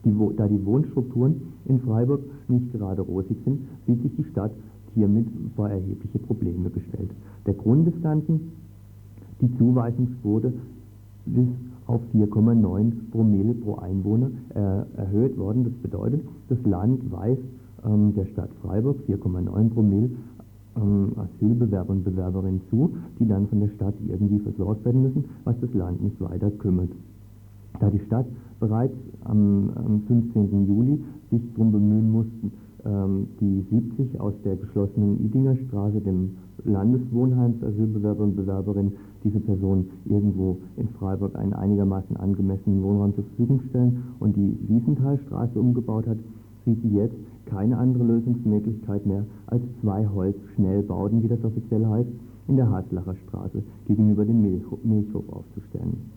[0.03, 4.51] Die, da die Wohnstrukturen in Freiburg nicht gerade rosig sind, sieht sich die Stadt
[4.93, 7.11] hiermit vor erhebliche Probleme gestellt.
[7.45, 8.51] Der Grund des Ganzen,
[9.39, 10.53] die Zuweisungsquote
[11.27, 11.49] ist
[11.87, 15.63] auf 4,9 Promille pro Einwohner äh, erhöht worden.
[15.63, 17.41] Das bedeutet, das Land weist
[17.85, 20.09] ähm, der Stadt Freiburg 4,9 Promille
[20.77, 25.55] ähm, Asylbewerber und Bewerberinnen zu, die dann von der Stadt irgendwie versorgt werden müssen, was
[25.59, 26.89] das Land nicht weiter kümmert.
[27.79, 28.25] Da die Stadt
[28.59, 30.67] bereits am, am 15.
[30.67, 32.51] Juli sich darum bemühen mussten,
[32.85, 39.39] ähm, die 70 aus der geschlossenen Idinger Straße, dem Landeswohnheim für Asylbewerber und Bewerberinnen, diese
[39.39, 46.07] Personen irgendwo in Freiburg einen einigermaßen angemessenen Wohnraum zur Verfügung stellen und die Wiesenthalstraße umgebaut
[46.07, 46.17] hat,
[46.65, 47.15] sieht sie jetzt
[47.51, 52.09] keine andere Lösungsmöglichkeit mehr, als zwei Holzschnellbauten, wie das offiziell heißt,
[52.47, 56.11] in der Haslacher Straße gegenüber dem Milchhof aufzustellen.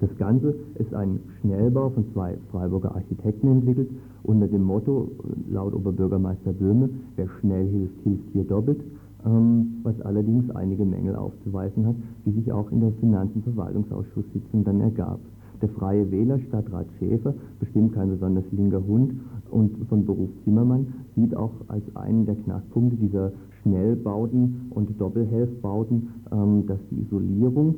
[0.00, 3.90] Das Ganze ist ein Schnellbau von zwei Freiburger Architekten entwickelt,
[4.22, 5.10] unter dem Motto,
[5.50, 8.80] laut Oberbürgermeister Böhme, wer schnell hilft, hilft hier doppelt,
[9.26, 14.62] ähm, was allerdings einige Mängel aufzuweisen hat, die sich auch in der Finanz- und Verwaltungsausschusssitzung
[14.62, 15.18] dann ergab.
[15.60, 19.14] Der Freie Wähler Stadtrat Schäfer, bestimmt kein besonders linker Hund
[19.50, 26.66] und von Beruf Zimmermann, sieht auch als einen der Knackpunkte dieser Schnellbauten und Doppelhelfbauten, ähm,
[26.66, 27.74] dass die Isolierung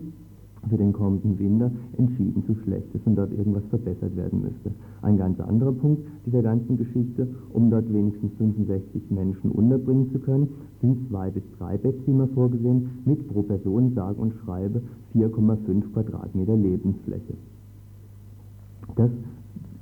[0.69, 4.73] für den kommenden Winter entschieden zu schlecht ist und dort irgendwas verbessert werden müsste.
[5.01, 10.49] Ein ganz anderer Punkt dieser ganzen Geschichte, um dort wenigstens 65 Menschen unterbringen zu können,
[10.83, 14.83] sind zwei bis drei Bettzimmer vorgesehen mit pro Person sage und schreibe
[15.15, 17.35] 4,5 Quadratmeter Lebensfläche.
[18.97, 19.11] Das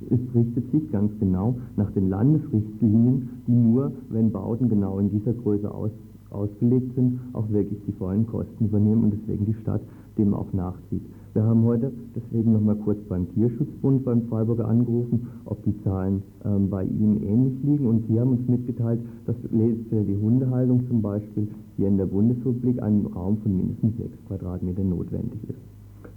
[0.09, 5.33] es richtet sich ganz genau nach den Landesrichtlinien, die nur, wenn Bauten genau in dieser
[5.33, 5.91] Größe aus,
[6.31, 9.81] ausgelegt sind, auch wirklich die vollen Kosten übernehmen und deswegen die Stadt
[10.17, 11.01] dem auch nachzieht.
[11.33, 16.69] Wir haben heute deswegen nochmal kurz beim Tierschutzbund beim Freiburger angerufen, ob die Zahlen ähm,
[16.69, 21.87] bei Ihnen ähnlich liegen und Sie haben uns mitgeteilt, dass die Hundehaltung zum Beispiel hier
[21.87, 25.59] in der Bundesrepublik ein Raum von mindestens 6 Quadratmetern notwendig ist.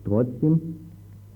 [0.04, 0.60] Trotzdem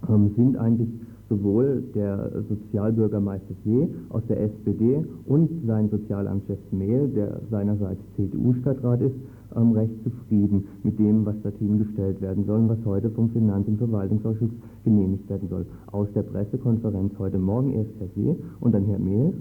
[0.08, 0.88] ähm, sind eigentlich
[1.28, 9.16] sowohl der Sozialbürgermeister See aus der SPD und sein Sozialamtschef Mehl, der seinerseits CDU-Stadtrat ist,
[9.56, 13.66] ähm, recht zufrieden mit dem, was dorthin gestellt werden soll und was heute vom Finanz-
[13.68, 14.50] und Verwaltungsausschuss
[14.84, 15.66] genehmigt werden soll.
[15.92, 19.32] Aus der Pressekonferenz heute Morgen erst Herr See und dann Herr Mehl.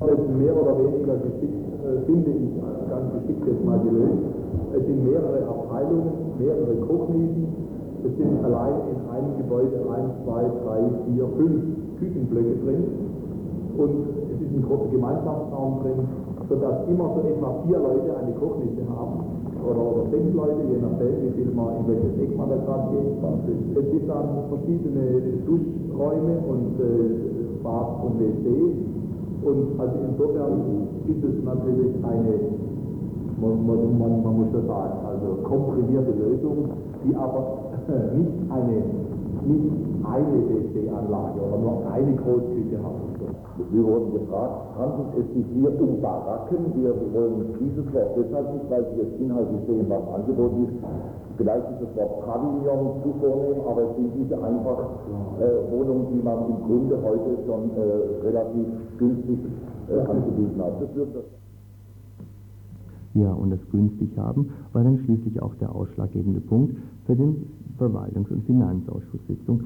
[0.00, 1.52] Mehr oder weniger geschickt,
[1.84, 4.37] äh, finde ich, ganz geschickt jetzt mal gelöst.
[4.74, 7.46] Es sind mehrere Abteilungen, mehrere Kochnieten.
[8.04, 12.82] Es sind allein in einem Gebäude 1, 2, 3, 4, 5 Küchenblöcke drin.
[13.78, 13.94] Und
[14.28, 16.00] es ist ein großer Gemeinschaftsraum drin,
[16.48, 19.38] sodass immer so etwa vier Leute eine Kochnische haben.
[19.64, 22.92] Oder, oder sechs Leute, je nachdem, wie viel man, in welches Eck man da gerade
[22.94, 23.18] geht.
[23.74, 25.04] Es gibt dann verschiedene
[25.46, 28.46] Duschräume und äh, Bad und WC.
[29.42, 30.52] Und also insofern
[31.06, 32.34] ist es natürlich eine
[33.40, 36.70] man, man, man, man muss das sagen, also komprimierte Lösung,
[37.04, 37.70] die aber
[38.14, 38.76] nicht eine,
[39.46, 42.98] nicht eine WC-Anlage oder nur eine Großküche hat.
[43.70, 46.70] Wir wurden gefragt, handelt es sich hier um Baracken?
[46.74, 50.78] Wir wollen dieses Wort deshalb nicht, weil Sie jetzt inhaltlich sehen, was angeboten ist.
[51.38, 54.78] Vielleicht ist das Wort Pavillon zu vornehm, aber es sind diese einfach
[55.42, 58.66] äh, Wohnungen, die man im Grunde heute schon äh, relativ
[58.98, 59.38] günstig
[59.90, 60.82] äh, angeboten hat.
[60.82, 61.24] Das wird das
[63.14, 67.46] ja, und das günstig haben, war dann schließlich auch der ausschlaggebende Punkt für den
[67.78, 69.62] Verwaltungs- und Finanzausschusssitzung,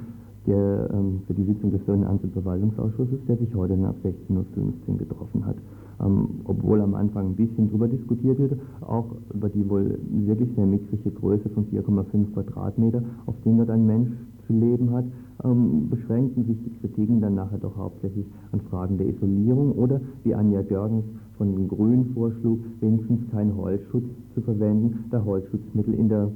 [0.47, 4.99] der, ähm, für die Sitzung des Finanz- und Verwaltungsausschusses, der sich heute ab 16.15 Uhr
[4.99, 5.57] getroffen hat.
[6.05, 10.67] Ähm, obwohl am Anfang ein bisschen drüber diskutiert wird, auch über die wohl wirklich sehr
[10.67, 14.11] mickrige Größe von 4,5 Quadratmeter, auf denen dort ein Mensch
[14.47, 15.05] zu leben hat,
[15.45, 20.35] ähm, beschränkten sich die Kritiken dann nachher doch hauptsächlich an Fragen der Isolierung oder, wie
[20.35, 21.05] Anja Görgens
[21.39, 26.31] von den Grünen vorschlug, wenigstens keinen Holzschutz zu verwenden, da Holzschutzmittel in der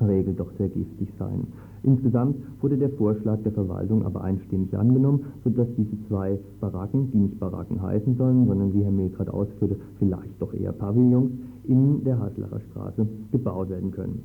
[0.00, 1.46] Regel doch sehr giftig seien.
[1.82, 7.40] Insgesamt wurde der Vorschlag der Verwaltung aber einstimmig angenommen, sodass diese zwei Baracken, die nicht
[7.40, 11.32] Baracken heißen sollen, sondern wie Herr Mehl gerade ausführte, vielleicht doch eher Pavillons,
[11.64, 14.22] in der Haslacher Straße gebaut werden können.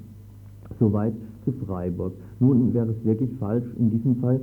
[0.80, 1.13] Soweit
[1.45, 2.13] zu Freiburg.
[2.39, 4.41] Nun wäre es wirklich falsch, in diesem Fall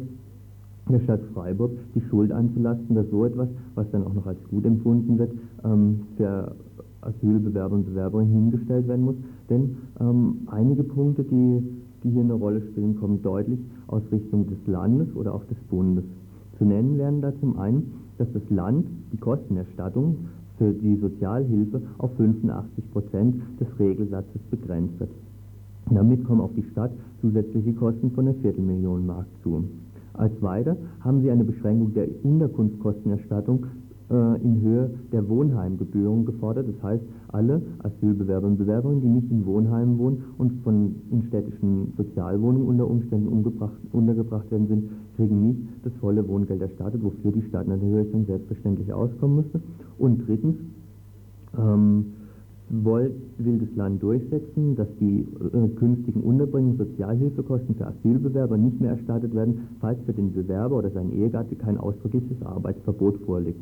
[0.88, 4.64] der Stadt Freiburg die Schuld anzulasten, dass so etwas, was dann auch noch als gut
[4.66, 5.32] empfunden wird,
[5.64, 6.54] ähm, für
[7.00, 9.16] Asylbewerber und Bewerberinnen hingestellt werden muss.
[9.48, 11.62] Denn ähm, einige Punkte, die,
[12.02, 16.04] die hier eine Rolle spielen, kommen deutlich aus Richtung des Landes oder auch des Bundes.
[16.58, 20.16] Zu nennen werden da zum einen, dass das Land die Kostenerstattung
[20.58, 25.08] für die Sozialhilfe auf 85 Prozent des Regelsatzes begrenzt hat.
[25.90, 29.64] Damit kommen auf die Stadt zusätzliche Kosten von einer Viertelmillion Mark zu.
[30.14, 33.66] Als weiter haben sie eine Beschränkung der Unterkunftskostenerstattung
[34.10, 36.66] äh, in Höhe der Wohnheimgebühren gefordert.
[36.68, 41.92] Das heißt, alle Asylbewerber und Bewerberinnen, die nicht in Wohnheimen wohnen und von in städtischen
[41.96, 47.66] Sozialwohnungen unter Umständen untergebracht werden sind, kriegen nicht das volle Wohngeld erstattet, wofür die Stadt
[47.66, 49.60] natürlich dann selbstverständlich auskommen müsste.
[49.98, 50.56] Und drittens,
[51.58, 52.06] ähm,
[52.68, 59.34] will das Land durchsetzen, dass die äh, künftigen Unterbringungs- Sozialhilfekosten für Asylbewerber nicht mehr erstattet
[59.34, 63.60] werden, falls für den Bewerber oder seinen Ehegatte kein ausdrückliches Arbeitsverbot vorliegt.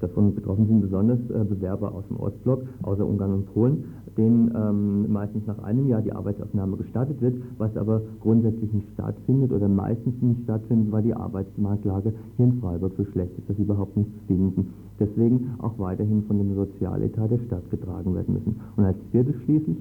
[0.00, 3.84] Davon betroffen sind besonders äh, Bewerber aus dem Ostblock, außer Ungarn und Polen,
[4.16, 9.52] denen ähm, meistens nach einem Jahr die Arbeitsaufnahme gestattet wird, was aber grundsätzlich nicht stattfindet
[9.52, 13.62] oder meistens nicht stattfindet, weil die Arbeitsmarktlage hier in Freiburg so schlecht ist, dass sie
[13.62, 14.74] überhaupt nichts finden.
[15.00, 18.60] Deswegen auch weiterhin von dem Sozialetat der Stadt getragen werden müssen.
[18.76, 19.76] Und als viertes schließlich,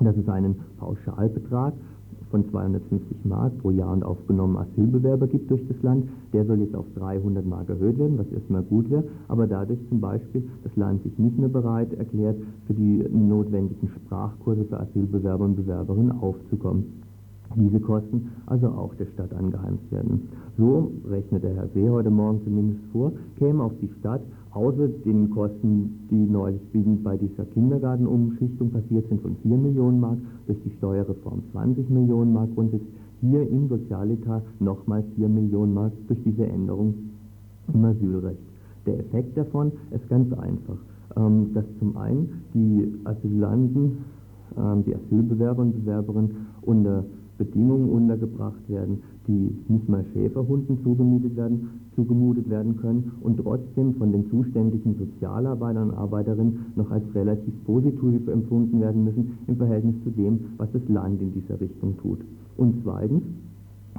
[0.00, 1.74] dass es einen Pauschalbetrag
[2.30, 6.08] von 250 Mark pro Jahr und aufgenommen Asylbewerber gibt durch das Land.
[6.32, 10.00] Der soll jetzt auf 300 Mark erhöht werden, was erstmal gut wäre, aber dadurch zum
[10.00, 15.56] Beispiel das Land sich nicht mehr bereit erklärt, für die notwendigen Sprachkurse für Asylbewerber und
[15.56, 17.09] Bewerberinnen aufzukommen.
[17.56, 20.28] Diese Kosten also auch der Stadt angeheimst werden.
[20.56, 24.22] So rechnet der Herr See heute Morgen zumindest vor, käme auf die Stadt
[24.52, 26.60] außer den Kosten, die neulich
[27.02, 32.54] bei dieser Kindergartenumschichtung passiert sind, von 4 Millionen Mark, durch die Steuerreform 20 Millionen Mark
[32.54, 32.82] Grundsitz,
[33.20, 36.94] hier im Sozialetat nochmal 4 Millionen Mark durch diese Änderung
[37.72, 38.38] im Asylrecht.
[38.86, 40.78] Der Effekt davon ist ganz einfach,
[41.16, 43.98] ähm, dass zum einen die Asylanten
[44.56, 47.04] ähm, die Asylbewerber und Bewerberinnen unter
[47.40, 54.12] Bedingungen untergebracht werden, die nicht mal Schäferhunden zugemietet werden, zugemutet werden können und trotzdem von
[54.12, 60.10] den zuständigen Sozialarbeitern und Arbeiterinnen noch als relativ positiv empfunden werden müssen im Verhältnis zu
[60.10, 62.18] dem, was das Land in dieser Richtung tut.
[62.58, 63.22] Und zweitens,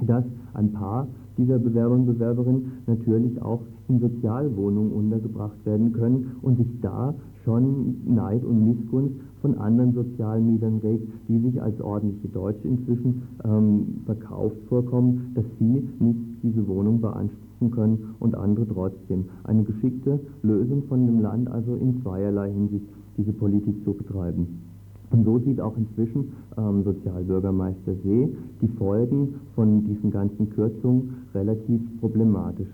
[0.06, 0.24] dass
[0.54, 6.80] ein paar dieser Bewerber und Bewerberinnen natürlich auch in Sozialwohnungen untergebracht werden können und sich
[6.80, 7.14] da
[7.44, 14.02] schon Neid und Missgunst von anderen Sozialmietern regt, die sich als ordentliche Deutsche inzwischen ähm,
[14.06, 19.24] verkauft vorkommen, dass sie nicht diese Wohnung beanspruchen können und andere trotzdem.
[19.44, 22.86] Eine geschickte Lösung von dem Land also in zweierlei Hinsicht
[23.16, 24.62] diese Politik zu betreiben.
[25.10, 31.80] Und so sieht auch inzwischen ähm, Sozialbürgermeister See die Folgen von diesen ganzen Kürzungen relativ
[32.00, 32.68] problematisch.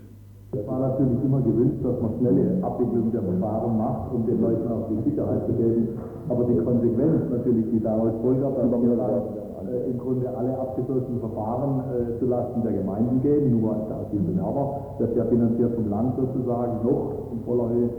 [0.51, 4.65] Es war natürlich immer gewünscht, dass man schnelle Abwicklung der Verfahren macht, um den Leuten
[4.65, 5.93] auch die Sicherheit zu geben.
[6.25, 11.85] Aber die Konsequenz natürlich, die daraus folgt, dass wir äh, im Grunde alle abgeschlossenen Verfahren
[11.93, 16.81] äh, zulasten der Gemeinden gehen, nur als der Asylbewerber, das ja finanziert vom Land sozusagen
[16.81, 17.89] noch in voller Höhe.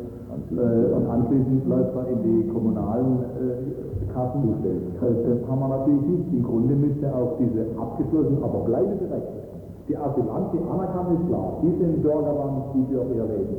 [0.51, 4.59] Äh, und anschließend läuft er in die kommunalen äh, Kassen.
[4.99, 6.35] Das kann man natürlich nicht.
[6.35, 9.50] Im Grunde müsste auch diese abgeschlossenen, aber bleibeberechtigten
[9.91, 13.59] die Asylanten, die anerkannt ist klar, die sind Bürgerland, die für ihr Leben.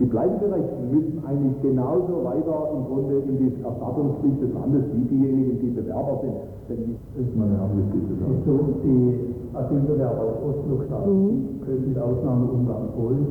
[0.00, 5.60] Die Bleibeberechtigten müssen eigentlich genauso weiter im Grunde in die Erstattungspflicht des Landes wie diejenigen,
[5.60, 6.36] die Bewerber sind.
[6.68, 8.04] Denn die ist meine Amnestie
[8.44, 11.60] so, Die Asylbewerber aus Ostblockstaaten, mhm.
[11.64, 13.26] können mit Ausnahme Ungarn, Polen,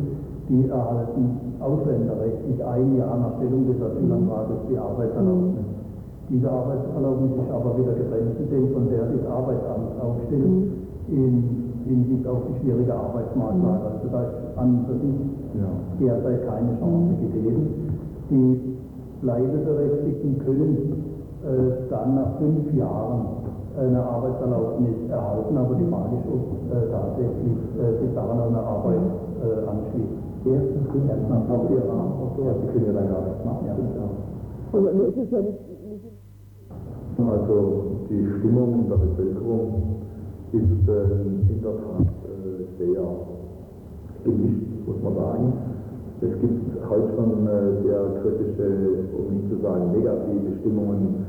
[0.50, 5.66] die erhalten ausländerrechtlich ein Jahr nach Stellung des Asylantrages die Arbeitserlaubnis.
[5.66, 6.30] Mhm.
[6.30, 10.50] Diese Arbeitserlaubnis ist aber wieder begrenzt, denn von der das Arbeitsamt aufstellt.
[10.50, 10.86] Mhm.
[11.10, 13.86] In Hinsicht auf die schwierige Arbeitsmarktlage.
[13.86, 15.18] Also da ist an für sich
[15.54, 15.70] ja.
[16.02, 17.62] derzeit keine Chance gegeben.
[18.30, 18.78] Die
[19.22, 20.74] Bleibeberechtigten können
[21.46, 23.46] äh, dann nach fünf Jahren
[23.78, 29.04] eine Arbeitserlaubnis erhalten, aber die Frage ist, ob äh, tatsächlich äh, sich daran eine Arbeit
[29.44, 30.16] äh, anschließt.
[30.46, 33.66] Erstens können erst nach auf ihr Rahmen, ja, sie können ja dann gar nichts machen.
[33.66, 33.74] Ja.
[34.74, 35.66] Aber es ist ja nicht
[37.18, 40.02] also die Stimmung in der Bevölkerung
[40.56, 43.04] ist äh, in der Tat äh, sehr
[44.24, 45.54] gemischt, muss man sagen.
[46.22, 48.68] Es gibt heute schon äh, sehr kritische,
[49.20, 51.26] um nicht zu sagen negative Stimmungen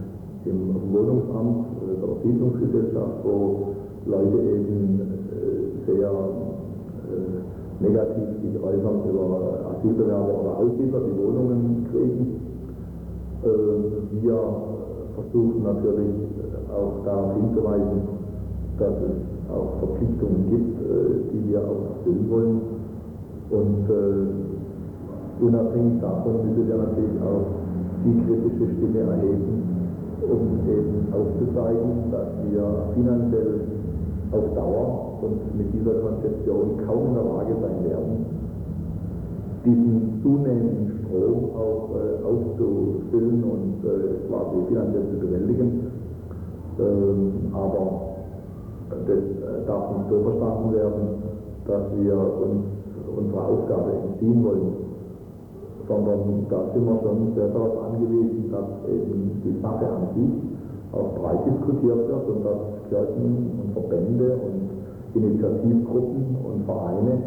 [0.47, 3.74] im Wohnungsamt äh, der Siedlungsgesellschaft, wo
[4.07, 12.41] Leute eben äh, sehr äh, negativ sich äußern über Asylbewerber oder Ausländer, die Wohnungen kriegen.
[14.22, 14.39] wir
[15.14, 16.14] versuchen natürlich
[16.72, 18.26] auch darauf hinzuweisen,
[18.79, 19.16] dass es
[19.51, 22.61] auch Verpflichtungen gibt, äh, die wir auch erfüllen wollen.
[23.51, 27.47] Und äh, unabhängig davon müssen wir natürlich auch
[28.05, 29.62] die kritische Stimme erheben,
[30.22, 32.64] um eben aufzuzeigen, dass wir
[32.95, 33.61] finanziell
[34.33, 38.27] auf Dauer und mit dieser Konzeption kaum in der Lage sein werden,
[39.64, 45.87] diesen zunehmenden Strom auch äh, auszufüllen und äh, quasi finanziell zu bewältigen.
[46.79, 48.05] Ähm, aber
[48.91, 51.07] das äh, darf nicht so verstanden werden,
[51.66, 52.62] dass wir uns
[53.16, 54.72] unserer Aufgabe entziehen wollen,
[55.89, 60.32] sondern da sind wir schon sehr darauf angewiesen, dass eben die Sache an sich
[60.93, 64.70] auch breit diskutiert wird und dass Kirchen und Verbände und
[65.14, 67.18] Initiativgruppen und Vereine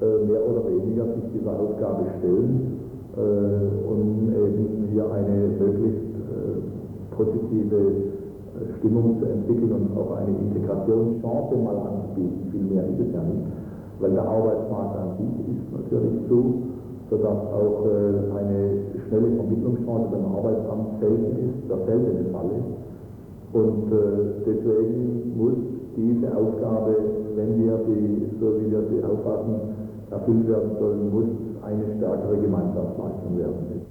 [0.00, 2.80] äh, mehr oder weniger sich dieser Aufgabe stellen,
[3.16, 6.08] äh, um eben hier eine möglichst
[7.16, 8.17] positive
[8.78, 12.48] Stimmung zu entwickeln und auch eine Integrationschance mal anzubieten.
[12.50, 13.44] Viel mehr ist es ja nicht,
[14.00, 16.40] weil der Arbeitsmarkt an sich ist natürlich so,
[17.10, 18.60] sodass auch äh, eine
[19.06, 22.72] schnelle Vermittlungschance beim Arbeitsamt selten ist, der seltene Fall ist.
[23.52, 25.58] Und äh, deswegen muss
[25.96, 26.94] diese Aufgabe,
[27.34, 31.30] wenn wir sie, so wie wir sie auffassen, erfüllt werden sollen, muss
[31.64, 33.87] eine stärkere Gemeinschaftsleistung werden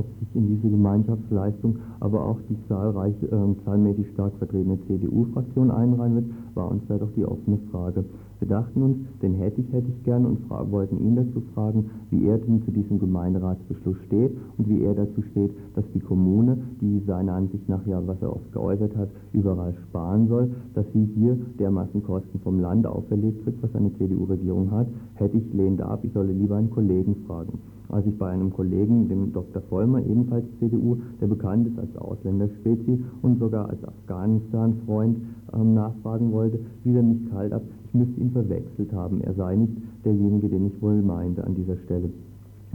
[0.00, 6.14] ob sich in diese Gemeinschaftsleistung aber auch die zahlreiche, äh, zahlmäßig stark vertretene CDU-Fraktion einreihen
[6.16, 8.04] wird, war uns ja doch die offene Frage.
[8.40, 12.26] Wir dachten uns, den hätte ich, hätte ich gerne und wollten ihn dazu fragen, wie
[12.26, 17.02] er denn zu diesem Gemeinderatsbeschluss steht und wie er dazu steht, dass die Kommune, die
[17.06, 21.36] seiner Ansicht nach ja, was er oft geäußert hat, überall sparen soll, dass sie hier
[21.58, 26.12] dermaßen Kosten vom Land auferlegt wird, was eine CDU-Regierung hat, hätte ich lehnt ab, ich
[26.12, 27.58] solle lieber einen Kollegen fragen
[27.92, 29.62] als ich bei einem Kollegen, dem Dr.
[29.62, 35.16] Vollmer, ebenfalls CDU, der bekannt ist als Ausländerspezi und sogar als Afghanistan-Freund,
[35.52, 39.56] ähm, nachfragen wollte, fiel er mich kalt ab, ich müsste ihn verwechselt haben, er sei
[39.56, 39.72] nicht
[40.04, 42.08] derjenige, den ich wohl meinte an dieser Stelle.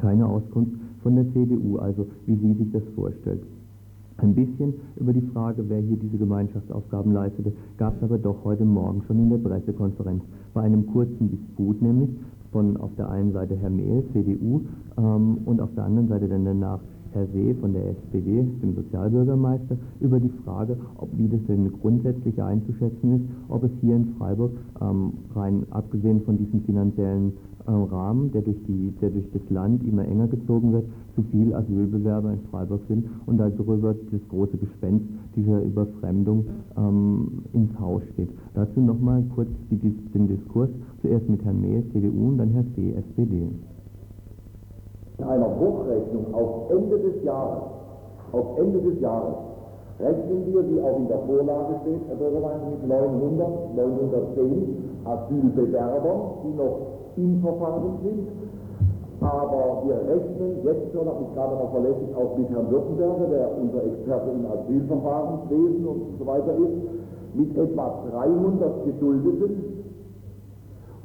[0.02, 3.42] Keine Auskunft von der CDU, also wie sie sich das vorstellt.
[4.18, 8.66] Ein bisschen über die Frage, wer hier diese Gemeinschaftsaufgaben leistete, gab es aber doch heute
[8.66, 10.22] Morgen schon in der Pressekonferenz.
[10.54, 12.10] Bei einem kurzen Disput nämlich
[12.52, 14.62] von auf der einen Seite Herr Mehl, CDU,
[14.98, 16.80] ähm, und auf der anderen Seite dann danach
[17.16, 22.44] Herr See von der SPD, dem Sozialbürgermeister, über die Frage, ob wie das denn grundsätzlich
[22.44, 24.52] einzuschätzen ist, ob es hier in Freiburg,
[24.82, 27.32] ähm, rein abgesehen von diesem finanziellen
[27.68, 30.86] äh, Rahmen, der durch, die, der durch das Land immer enger gezogen wird,
[31.16, 35.06] zu viel Asylbewerber in Freiburg sind und darüber das große Gespenst
[35.38, 36.46] dieser Überfremdung
[36.78, 38.30] ähm, ins Haus steht.
[38.54, 40.70] Dazu nochmal kurz die, den Diskurs,
[41.02, 43.48] zuerst mit Herrn Mehl, CDU, und dann Herr See, SPD.
[45.18, 47.64] In einer Hochrechnung auf Ende des Jahres,
[48.34, 49.36] auf Ende des Jahres,
[50.00, 56.58] rechnen wir, wie auch in der Vorlage steht, Herr Bürgermeister, mit 900, 910 Asylbewerbern, die
[56.58, 56.78] noch
[57.16, 58.28] im Verfahren sind.
[59.22, 63.50] Aber wir rechnen jetzt schon, habe ich gerade noch verlässlich, auch mit Herrn Württemberger, der
[63.56, 66.76] unser Experte im Asylverfahrenswesen und so weiter ist,
[67.36, 69.85] mit etwa 300 Geduldeten,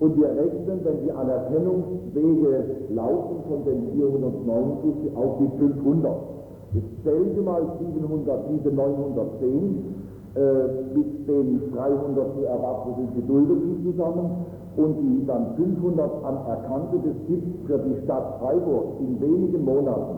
[0.00, 6.12] und wir rechnen, wenn die Anerkennungswege laufen von den 490 auf die 500.
[6.72, 9.84] Jetzt zählen Sie mal 700, diese 910
[10.36, 10.40] äh,
[10.96, 14.30] mit den 300 zu erwartenden Geduldeten zusammen
[14.76, 16.96] und die dann 500 anerkannte.
[17.04, 20.16] Das gibt für die Stadt Freiburg in wenigen Monaten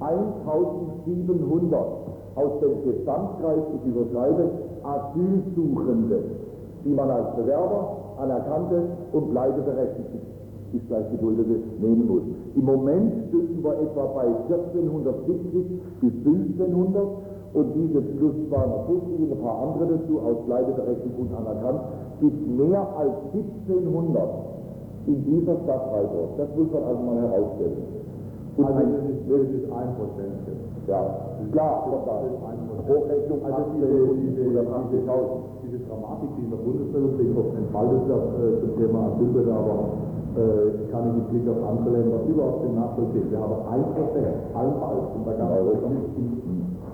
[0.00, 1.80] 1700
[2.36, 4.50] aus dem Gesamtkreis, ich überschreibe,
[4.82, 6.22] Asylsuchende,
[6.84, 8.82] die man als Bewerber anerkannte
[9.12, 10.18] und bleibeberechtigte
[10.74, 12.22] ist gleich geduldete nehmen muss.
[12.56, 17.02] Im Moment stünden wir etwa bei 1470 bis 1500
[17.54, 21.80] und diese plus 250 und ein paar andere dazu aus Bleibeberechtigung anerkannt,
[22.20, 24.28] gibt mehr als 1700
[25.06, 26.34] in dieser Stadt Freiburg.
[26.38, 28.02] Das muss man also mal herausstellen.
[28.56, 29.78] Und also das ist, das ist 1%.
[30.86, 31.00] Ja,
[31.52, 32.88] klar, das ist 1%.
[32.88, 33.86] Hochrechnung also diese,
[34.18, 35.53] diese, diese 80.000.
[36.14, 39.78] Thematik, die in der Bundesrepublik oft entfaltet wird äh, zum Thema Asylbewerber,
[40.34, 43.30] äh, kann ich mit Blick auf andere Länder überhaupt nicht nachvollziehen.
[43.30, 45.88] Wir haben ein Prozent, allenfalls und in der ganzen Europa,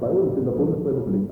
[0.01, 1.25] bei uns in der Bundesrepublik.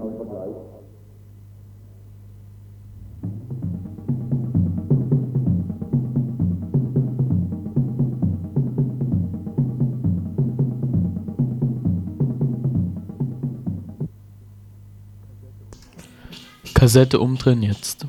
[16.79, 18.07] Kassette umdrehen jetzt.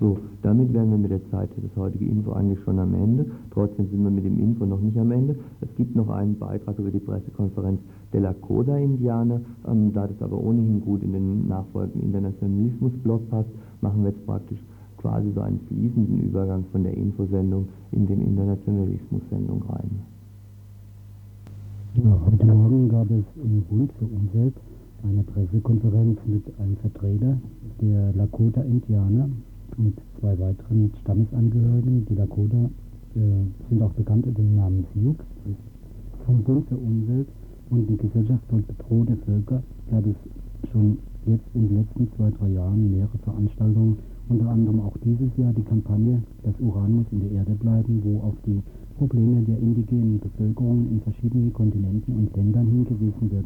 [0.00, 3.26] So, damit wären wir mit der Zeit für das heutige Info eigentlich schon am Ende.
[3.50, 5.36] Trotzdem sind wir mit dem Info noch nicht am Ende.
[5.60, 7.82] Es gibt noch einen Beitrag über die Pressekonferenz
[8.14, 9.42] der Lakota-Indianer.
[9.68, 13.50] Ähm, da das aber ohnehin gut in den nachfolgenden Internationalismus-Blog passt,
[13.82, 14.58] machen wir jetzt praktisch
[15.02, 19.90] quasi so einen fließenden Übergang von der Infosendung in den Internationalismus-Sendung rein.
[21.94, 24.54] Ja, heute Morgen gab es im Bund für Umwelt
[25.02, 27.36] eine Pressekonferenz mit einem Vertreter
[27.80, 29.28] der Lakota-Indianer
[29.76, 32.06] und zwei weiteren Stammesangehörigen.
[32.08, 32.70] Die Lakota
[33.14, 33.18] äh,
[33.68, 35.16] sind auch bekannt unter dem Namen Sioux.
[36.24, 37.28] Vom Bund für Umwelt
[37.70, 40.16] und die Gesellschaft für bedrohte Völker gab es
[40.70, 43.98] schon jetzt in den letzten zwei, drei Jahren mehrere Veranstaltungen
[44.28, 48.20] unter anderem auch dieses Jahr die Kampagne Das Uran muss in der Erde bleiben, wo
[48.20, 48.60] auf die
[48.98, 53.44] Probleme der indigenen Bevölkerung in verschiedenen Kontinenten und Ländern hingewiesen wird.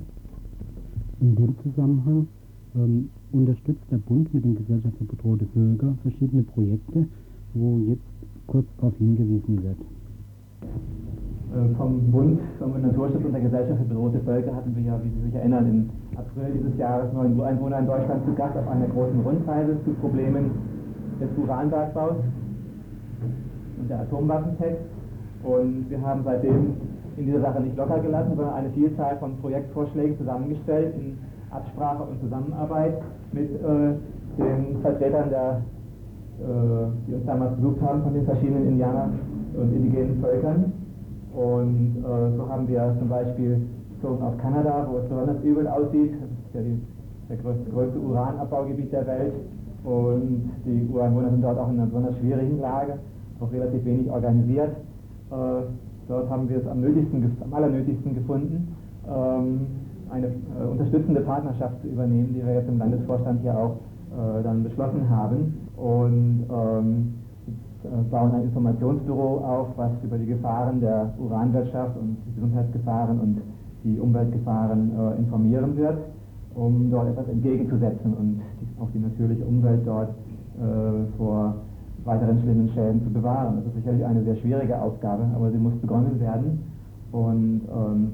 [1.21, 2.27] In dem Zusammenhang
[2.75, 7.07] ähm, unterstützt der Bund mit den Gesellschaft für bedrohte Völker verschiedene Projekte,
[7.55, 8.03] wo jetzt
[8.47, 9.79] kurz darauf hingewiesen wird.
[11.55, 15.11] Äh, vom Bund, vom Naturschutz und der Gesellschaft für bedrohte Völker hatten wir ja, wie
[15.11, 18.89] Sie sich erinnern, im April dieses Jahres neun Ureinwohner in Deutschland zu Gast auf einer
[18.89, 20.51] großen Rundreise zu Problemen
[21.21, 22.17] des Uranbergbaus
[23.79, 24.83] und der Atomwaffentext.
[25.45, 26.75] Und wir haben seitdem
[27.17, 31.17] in dieser Sache nicht locker gelassen, sondern eine Vielzahl von Projektvorschlägen zusammengestellt in
[31.53, 33.95] Absprache und Zusammenarbeit mit äh,
[34.37, 35.63] den Vertretern, der,
[36.41, 39.11] äh, die uns damals besucht haben, von den verschiedenen Indianer-
[39.55, 40.73] und indigenen Völkern.
[41.37, 43.61] Und äh, so haben wir zum Beispiel
[43.95, 46.81] bezogen auf Kanada, wo es besonders übel aussieht, das ist ja die,
[47.29, 49.35] der größte, größte Uranabbaugebiet der Welt,
[49.85, 52.99] und die Ureinwohner sind dort auch in einer besonders schwierigen Lage,
[53.39, 54.71] auch relativ wenig organisiert.
[55.31, 55.63] Äh,
[56.09, 58.75] dort haben wir es am, nötigsten, am allernötigsten gefunden,
[59.07, 59.61] ähm,
[60.11, 63.77] eine äh, unterstützende Partnerschaft zu übernehmen, die wir jetzt im Landesvorstand hier auch
[64.11, 65.69] äh, dann beschlossen haben.
[65.77, 67.15] Und ähm,
[68.11, 73.41] bauen ein Informationsbüro auf, was über die Gefahren der Uranwirtschaft und die Gesundheitsgefahren und
[73.85, 75.99] die Umweltgefahren informieren wird.
[76.57, 81.55] um dort etwas entgegenzusetzen und die, auch die natürliche Umwelt dort äh, vor
[82.05, 83.57] weiteren schlimmen Schäden zu bewahren.
[83.57, 86.61] Das ist sicherlich eine sehr schwierige Aufgabe, aber sie muss begonnen werden.
[87.13, 88.13] Und ähm,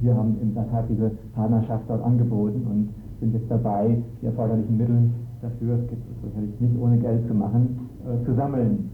[0.00, 2.88] wir haben in der Tat diese Partnerschaft dort angeboten und
[3.20, 5.10] sind jetzt dabei, die erforderlichen Mittel
[5.42, 8.90] dafür, es gibt es sicherlich nicht ohne Geld zu machen, äh, zu sammeln.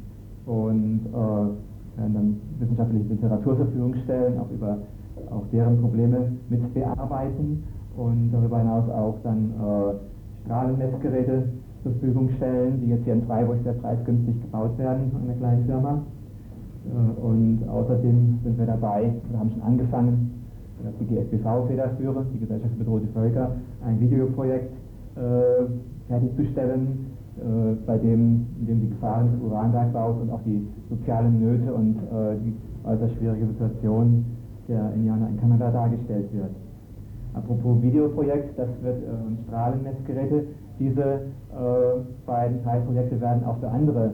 [0.49, 4.78] Und äh, werden dann wissenschaftliche Literatur zur Verfügung stellen, auch über
[5.30, 7.64] auch deren Probleme mit bearbeiten
[7.96, 11.49] und darüber hinaus auch dann äh, Strahlenmessgeräte
[11.82, 15.66] zur Verfügung stellen, die jetzt hier in Freiburg sehr preisgünstig gebaut werden von einer kleinen
[15.66, 16.03] Firma.
[16.86, 20.34] Äh, und außerdem sind wir dabei, wir haben schon angefangen,
[21.01, 23.51] die GSBV federführend, die Gesellschaft für bedrohte Völker,
[23.84, 24.72] ein Videoprojekt
[25.16, 25.66] äh,
[26.07, 27.07] fertigzustellen,
[27.86, 32.36] bei dem, in dem die Gefahren des Uranbergbaus und auch die sozialen Nöte und äh,
[32.45, 34.24] die äußerst schwierige Situation
[34.68, 36.51] der Indianer in Kanada dargestellt wird.
[37.34, 40.45] Apropos Videoprojekt, das wird äh, und Strahlenmessgeräte,
[40.78, 41.20] diese äh,
[42.26, 44.12] beiden Teilprojekte werden auch für andere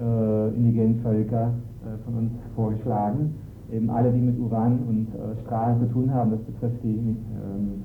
[0.00, 1.52] äh, indigenen Völker
[1.82, 3.34] äh, von uns vorgeschlagen.
[3.72, 6.32] Eben alle, die mit Uran und äh, Strahlen zu tun haben.
[6.32, 7.82] Das betrifft die ähm,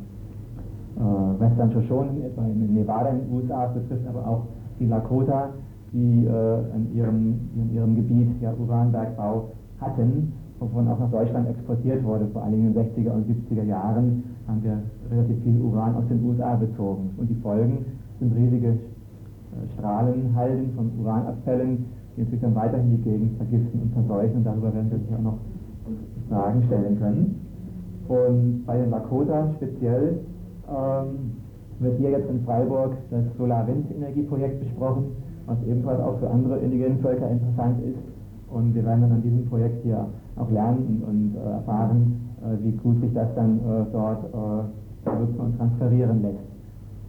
[0.98, 4.44] äh, Western Shoshone, etwa in Nevada in den USA, das betrifft aber auch
[4.80, 5.50] die Lakota,
[5.92, 9.52] die in ihrem, in, ihrem, Gebiet ja Uranbergbau
[9.82, 14.24] hatten, wovon auch nach Deutschland exportiert wurde, vor allem in den 60er und 70er Jahren
[14.48, 14.78] haben wir
[15.12, 17.12] relativ viel Uran aus den USA bezogen.
[17.18, 17.86] Und die Folgen
[18.20, 18.76] sind riesige äh,
[19.76, 24.44] Strahlenhalden von Uranabfällen, die natürlich dann weiterhin die Gegend vergiften und verseuchen.
[24.44, 25.38] Darüber werden wir sicher auch noch
[26.30, 27.42] Fragen stellen können.
[28.08, 30.20] Und bei den Lakota speziell
[30.68, 31.39] ähm,
[31.80, 35.16] wird hier jetzt in Freiburg das Solar-Wind-Energieprojekt besprochen,
[35.46, 38.00] was ebenfalls auch für andere indigene Völker interessant ist.
[38.52, 42.72] Und wir werden dann an diesem Projekt hier auch lernen und, äh, erfahren, äh, wie
[42.72, 46.50] gut sich das dann äh, dort äh, nutzen und transferieren lässt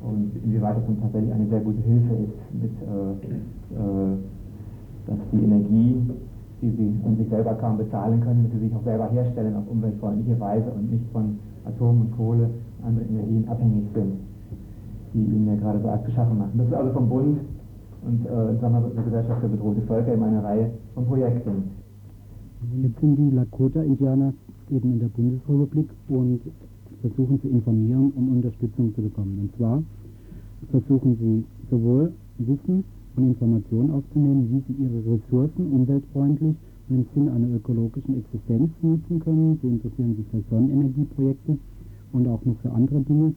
[0.02, 3.12] und inwieweit es dann tatsächlich eine sehr gute Hilfe ist, mit, äh,
[3.76, 4.16] äh,
[5.06, 6.02] dass die Energie,
[6.62, 9.64] die sie an sich selber kaum bezahlen können, dass sie sich auch selber herstellen auf
[9.68, 12.50] umweltfreundliche Weise und nicht von Atom und Kohle,
[12.84, 14.12] andere Energien abhängig sind,
[15.12, 16.52] die ihnen ja gerade so arg zu machen.
[16.56, 17.40] Das ist also vom Bund
[18.02, 21.70] und äh, der Gesellschaft für bedrohte Völker in einer Reihe von Projekten.
[22.82, 24.32] Jetzt sind die Lakota-Indianer
[24.70, 26.40] eben in der Bundesrepublik und
[27.00, 29.38] versuchen zu informieren, um Unterstützung zu bekommen.
[29.40, 29.82] Und zwar
[30.70, 32.84] versuchen sie sowohl Wissen
[33.16, 36.54] und Informationen aufzunehmen, wie sie ihre Ressourcen umweltfreundlich
[36.88, 39.58] und im Sinne einer ökologischen Existenz nutzen können.
[39.62, 41.58] Sie interessieren sich für Sonnenenergieprojekte
[42.12, 43.34] und auch noch für andere Dinge.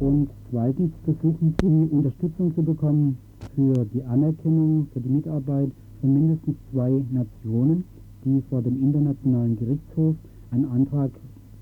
[0.00, 3.18] Und zweitens versuchen sie Unterstützung zu bekommen
[3.54, 5.70] für die Anerkennung, für die Mitarbeit
[6.00, 7.84] von mindestens zwei Nationen,
[8.24, 10.16] die vor dem Internationalen Gerichtshof
[10.52, 11.10] einen Antrag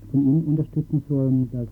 [0.09, 1.67] von ihnen unterstützen sollen, dass,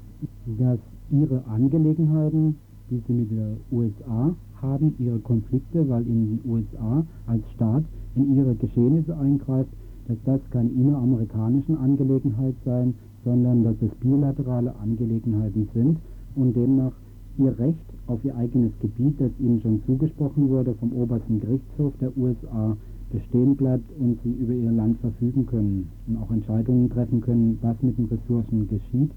[0.59, 2.57] dass ihre Angelegenheiten,
[2.89, 8.35] die sie mit der USA haben, ihre Konflikte, weil in den USA als Staat in
[8.35, 9.69] ihre Geschehnisse eingreift,
[10.09, 12.93] dass das keine inneramerikanischen Angelegenheiten sein,
[13.23, 15.97] sondern dass es bilaterale Angelegenheiten sind
[16.37, 16.93] und demnach
[17.37, 22.15] ihr Recht auf ihr eigenes Gebiet, das ihnen schon zugesprochen wurde vom obersten Gerichtshof der
[22.17, 22.75] USA,
[23.11, 27.81] bestehen bleibt und sie über ihr Land verfügen können und auch Entscheidungen treffen können, was
[27.81, 29.11] mit den Ressourcen geschieht,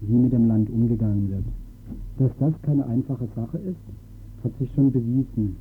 [0.00, 1.44] wie mit dem Land umgegangen wird.
[2.18, 3.76] Dass das keine einfache Sache ist,
[4.42, 5.56] hat sich schon bewiesen.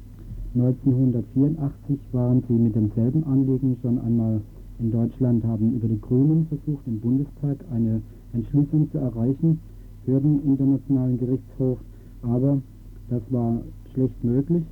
[0.56, 4.42] 1984 waren sie mit demselben Anliegen schon einmal
[4.80, 8.02] in Deutschland, haben über die Grünen versucht, im Bundestag eine
[8.34, 9.60] Entschließung zu erreichen
[10.06, 11.78] für den Internationalen Gerichtshof,
[12.22, 12.62] aber
[13.10, 13.62] das war
[13.94, 14.64] schlecht möglich.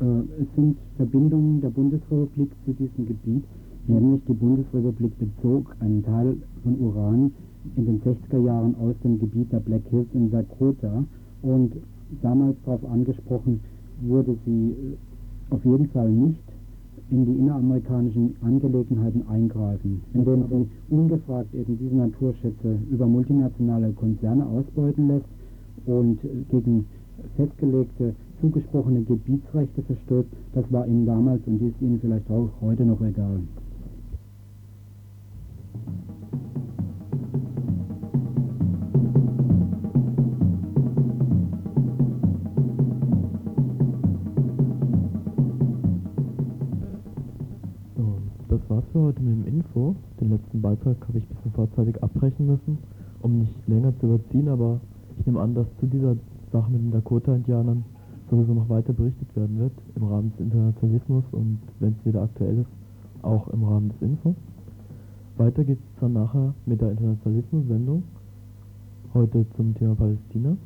[0.00, 3.44] Äh, es sind Verbindungen der Bundesrepublik zu diesem Gebiet,
[3.86, 7.32] nämlich die Bundesrepublik bezog einen Teil von Uran
[7.76, 11.04] in den 60er Jahren aus dem Gebiet der Black Hills in Dakota
[11.42, 11.72] und
[12.22, 13.60] damals darauf angesprochen
[14.02, 16.42] wurde sie äh, auf jeden Fall nicht
[17.10, 25.08] in die inneramerikanischen Angelegenheiten eingreifen, indem sie ungefragt eben diese Naturschätze über multinationale Konzerne ausbeuten
[25.08, 25.26] lässt
[25.86, 26.86] und äh, gegen
[27.36, 33.00] festgelegte zugesprochene Gebietsrechte verstößt, das war ihnen damals und ist ihnen vielleicht auch heute noch
[33.00, 33.40] egal.
[48.96, 49.94] Für heute mit dem Info.
[50.18, 52.78] Den letzten Beitrag habe ich ein bisschen vorzeitig abbrechen müssen,
[53.20, 54.80] um nicht länger zu überziehen, aber
[55.18, 56.16] ich nehme an, dass zu dieser
[56.50, 57.84] Sache mit den Dakota-Indianern
[58.30, 62.60] sowieso noch weiter berichtet werden wird im Rahmen des Internationalismus und wenn es wieder aktuell
[62.60, 62.70] ist,
[63.20, 64.34] auch im Rahmen des Info.
[65.36, 68.02] Weiter geht es dann nachher mit der Internationalismus-Sendung,
[69.12, 70.56] heute zum Thema Palästina.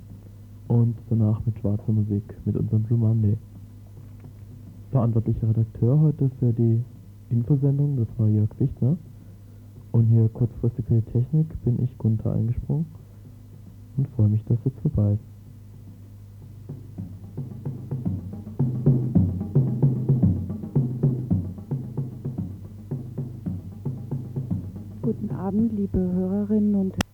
[0.68, 3.36] und danach mit schwarzer Musik, mit unserem Blue Monday.
[4.92, 6.80] Verantwortlicher Redakteur heute für die
[7.30, 8.96] Infosendung, das war Jörg Wichtner.
[9.92, 12.86] Und hier kurzfristig für die Technik bin ich Gunther eingesprungen
[13.96, 15.20] und freue mich, dass jetzt vorbei ist.
[25.02, 27.09] Guten Abend, liebe Hörerinnen und